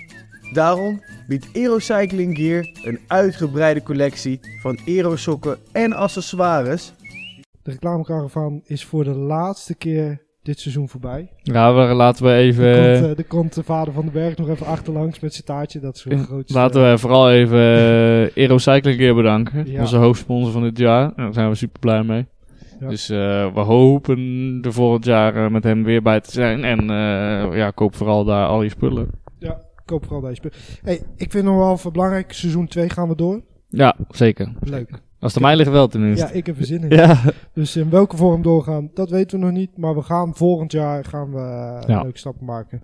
[0.52, 6.92] Daarom biedt Aerocycling Gear een uitgebreide collectie van aerosokken en accessoires
[7.62, 11.30] De reclamecaravan is voor de laatste keer dit seizoen voorbij.
[11.42, 12.64] Ja, laten we even...
[12.64, 15.44] Er komt, eh, er komt de vader van de berg nog even achterlangs met zijn
[15.44, 15.80] taartje.
[15.80, 16.50] Dat is groot.
[16.50, 19.70] Laten we vooral even eh Aero Cycling Gear bedanken.
[19.70, 19.80] Ja.
[19.80, 21.12] Onze hoofdsponsor van dit jaar.
[21.16, 22.26] Daar zijn we super blij mee.
[22.80, 22.88] Ja.
[22.88, 26.64] Dus eh, we hopen er volgend jaar eh, met hem weer bij te zijn.
[26.64, 29.10] En eh, ja, koop vooral daar al je spullen.
[29.84, 30.56] Koop vooral deze spullen.
[30.82, 32.32] Hey, ik vind nog wel even belangrijk.
[32.32, 33.42] Seizoen 2 gaan we door.
[33.68, 34.52] Ja, zeker.
[34.60, 34.90] Leuk.
[35.20, 36.26] Als het aan mij ligt wel tenminste.
[36.26, 36.90] Ja, ik heb er zin in.
[36.96, 37.20] Ja.
[37.52, 39.76] Dus in welke vorm doorgaan, dat weten we nog niet.
[39.76, 42.02] Maar we gaan volgend jaar gaan we eh, Ja.
[42.02, 42.82] leuke stappen maken.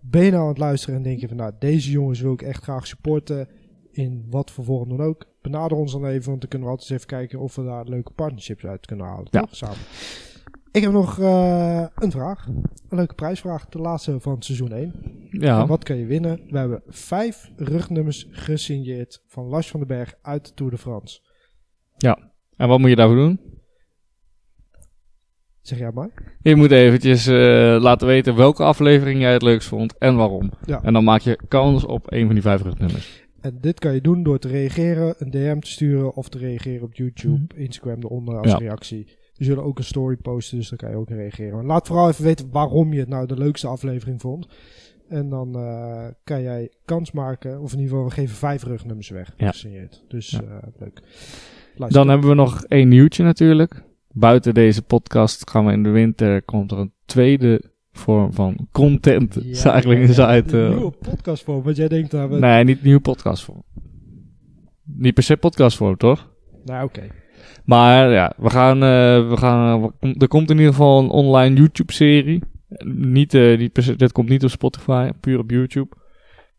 [0.00, 2.42] Ben je nou aan het luisteren en denk je van nou, deze jongens wil ik
[2.42, 3.48] echt graag supporten.
[3.90, 5.24] In wat voor vorm dan ook.
[5.42, 7.84] Benader ons dan even, want dan kunnen we altijd eens even kijken of we daar
[7.84, 9.26] leuke partnerships uit kunnen halen.
[9.30, 9.40] Ja.
[9.40, 9.56] Toch?
[9.56, 9.76] Samen.
[10.72, 12.46] Ik heb nog eh, een vraag.
[12.46, 13.68] Een leuke prijsvraag.
[13.68, 14.92] De laatste van seizoen 1.
[15.30, 15.60] ja.
[15.60, 16.40] En wat kan je winnen?
[16.48, 21.20] We hebben vijf rugnummers gesigneerd van Lars van den Berg uit de Tour de France.
[22.56, 23.40] En wat moet je daarvoor doen?
[25.60, 26.36] Zeg jij maar.
[26.40, 27.34] Je moet eventjes eh,
[27.80, 30.50] laten weten welke aflevering jij het leukst vond en waarom.
[30.66, 30.82] Ja.
[30.82, 33.22] En dan maak je kans op een van die vijf rugnummers.
[33.40, 36.82] En dit kan je doen door te reageren, een DM te sturen of te reageren
[36.82, 38.56] op YouTube, Instagram eronder als Ja.
[38.56, 39.16] reactie.
[39.34, 41.54] We zullen ook een story posten, dus daar kan je ook reageren.
[41.54, 44.46] Maar laat vooral even weten waarom je het nou de leukste aflevering vond.
[45.08, 49.08] En dan eh, kan jij kans maken, of in ieder geval, we geven vijf rugnummers
[49.08, 49.32] weg.
[49.36, 49.52] Ja.
[50.08, 50.40] Dus Ja.
[50.42, 51.00] eh, leuk.
[51.76, 52.00] Luister.
[52.00, 53.82] Dan hebben we nog één nieuwtje natuurlijk.
[54.14, 57.62] Buiten deze podcast gaan we in de winter, komt er een tweede
[57.92, 59.38] vorm van content.
[59.42, 60.06] Ja, Cycling ja.
[60.06, 60.52] Insight.
[60.52, 62.38] Een eh, nieuwe podcast voor, want jij denkt dat we...
[62.38, 63.62] nee, niet nieuwe podcastvorm.
[64.84, 66.30] Niet per se podcastvorm, toch?
[66.64, 67.02] Nou, oké.
[67.64, 72.42] Maar ja, we gaan, eh, we gaan, er komt in ieder geval een online YouTube-serie.
[72.84, 75.88] Niet, niet per se- dit komt niet op Spotify, puur op YouTube.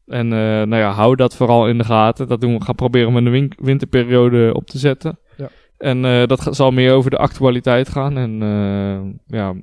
[0.05, 2.27] En eh, nou ja, hou dat vooral in de gaten.
[2.27, 5.19] Dat doen we gaan proberen om in de win- winterperiode op te zetten.
[5.37, 5.49] Ja.
[5.77, 8.17] En eh, dat zal meer over de actualiteit gaan.
[8.17, 9.53] En eh, ja,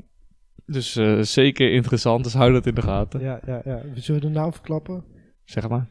[0.66, 0.92] dus
[1.32, 2.24] zeker interessant.
[2.24, 3.20] Dus hou dat in de gaten.
[3.20, 3.80] Ja, ja, ja.
[3.94, 5.04] Zullen we de naam verklappen?
[5.44, 5.88] Zeg maar.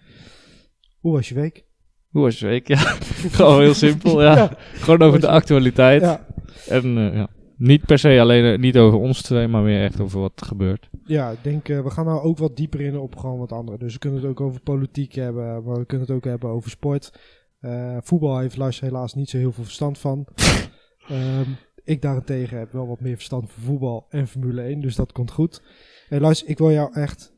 [0.99, 1.63] Hoe was je week?
[2.09, 2.67] Hoe was je week?
[2.67, 2.77] Ja,
[3.37, 4.21] gewoon heel simpel.
[4.23, 4.35] Ja.
[4.35, 4.49] Ja.
[4.73, 6.01] Gewoon over de actualiteit.
[6.01, 6.25] Ja,
[6.67, 7.27] En ja,
[7.59, 10.45] niet per se alleen eh, niet over ons twee, maar meer echt over wat er
[10.45, 10.89] gebeurt.
[11.05, 13.77] Ja, ik denk, eh, we gaan nou ook wat dieper in op gewoon wat andere.
[13.77, 16.69] Dus we kunnen het ook over politiek hebben, maar we kunnen het ook hebben over
[16.69, 17.11] sport.
[17.59, 20.25] Eh, voetbal heeft Lars helaas niet zo heel veel verstand van.
[21.07, 21.49] Ehm,
[21.83, 25.31] ik daarentegen heb wel wat meer verstand van voetbal en Formule 1, dus dat komt
[25.31, 25.61] goed.
[26.07, 27.33] Hey Lars, ik wil jou echt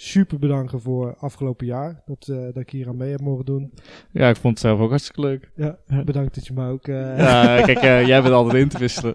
[0.00, 3.72] super bedanken voor afgelopen jaar, dat, eh, dat ik hier aan mee heb mogen doen.
[4.12, 5.50] Ja, ik vond het zelf ook hartstikke leuk.
[5.54, 6.86] Ja, bedankt dat je me ook...
[6.86, 9.14] Ja, kijk, eh, jij bent altijd in te wisselen.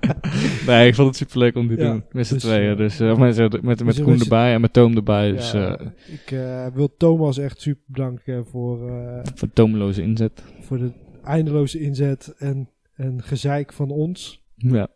[0.66, 2.04] nee, ik vond het superleuk om dit te Ja, doen.
[2.12, 2.76] Met z'n dus, tweeën.
[2.76, 5.32] Dus met, met, met, met dus Koen erbij en met Toom erbij.
[5.32, 8.90] Dus ja, ik wil Thomas echt super bedanken voor...
[9.34, 10.42] voor toomloze inzet.
[10.60, 10.92] voor de
[11.24, 14.42] eindeloze inzet en, en gezeik van ons.
[14.56, 14.88] Ja.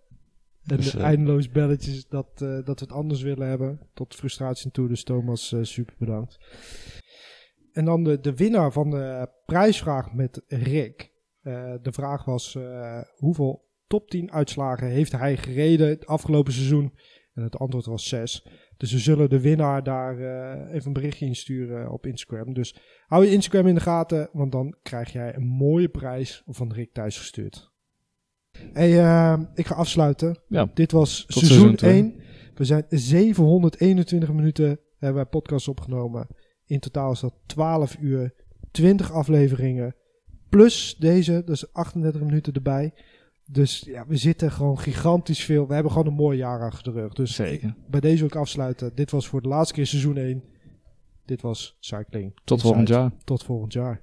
[0.67, 3.81] En Dus, de eh, eindeloos belletjes dat, eh, dat we het anders willen hebben.
[3.95, 4.89] Tot frustratie toe.
[4.89, 6.39] Dus Thomas, eh, super bedankt.
[7.73, 11.15] En dan de, de winnaar van de prijsvraag met Rick.
[11.83, 12.59] De vraag was
[13.17, 16.93] hoeveel top 10 uitslagen heeft hij gereden het afgelopen seizoen?
[17.35, 18.47] En het antwoord was 6.
[18.77, 20.19] Dus we zullen de winnaar daar
[20.69, 22.55] even een berichtje in sturen op Instagram.
[22.55, 26.73] Dus hou je Instagram in de gaten, want dan krijg jij een mooie prijs van
[26.73, 27.76] Rick thuis gestuurd.
[28.73, 30.39] Hey, eh, ik ga afsluiten.
[30.49, 30.71] Ja.
[30.75, 32.03] Dit was Tot seizoen seizoen twee.
[32.03, 32.15] 1.
[32.55, 36.27] We zijn 721 minuten hebben wij podcast opgenomen.
[36.67, 38.35] In totaal is dat 12 uur,
[38.71, 39.95] 20 afleveringen.
[40.49, 42.95] Plus deze, is 38 minuten erbij.
[43.51, 45.67] Dus ja, we zitten gewoon gigantisch veel.
[45.67, 47.13] We hebben gewoon een mooi jaar achter de rug.
[47.13, 47.75] Dus Zeker.
[47.89, 48.95] bij deze wil ik afsluiten.
[48.95, 50.43] Dit was voor de laatste keer seizoen 1.
[51.25, 52.39] Dit was Cycling.
[52.45, 53.13] Tot volgend jaar.
[53.25, 54.03] Tot volgend jaar.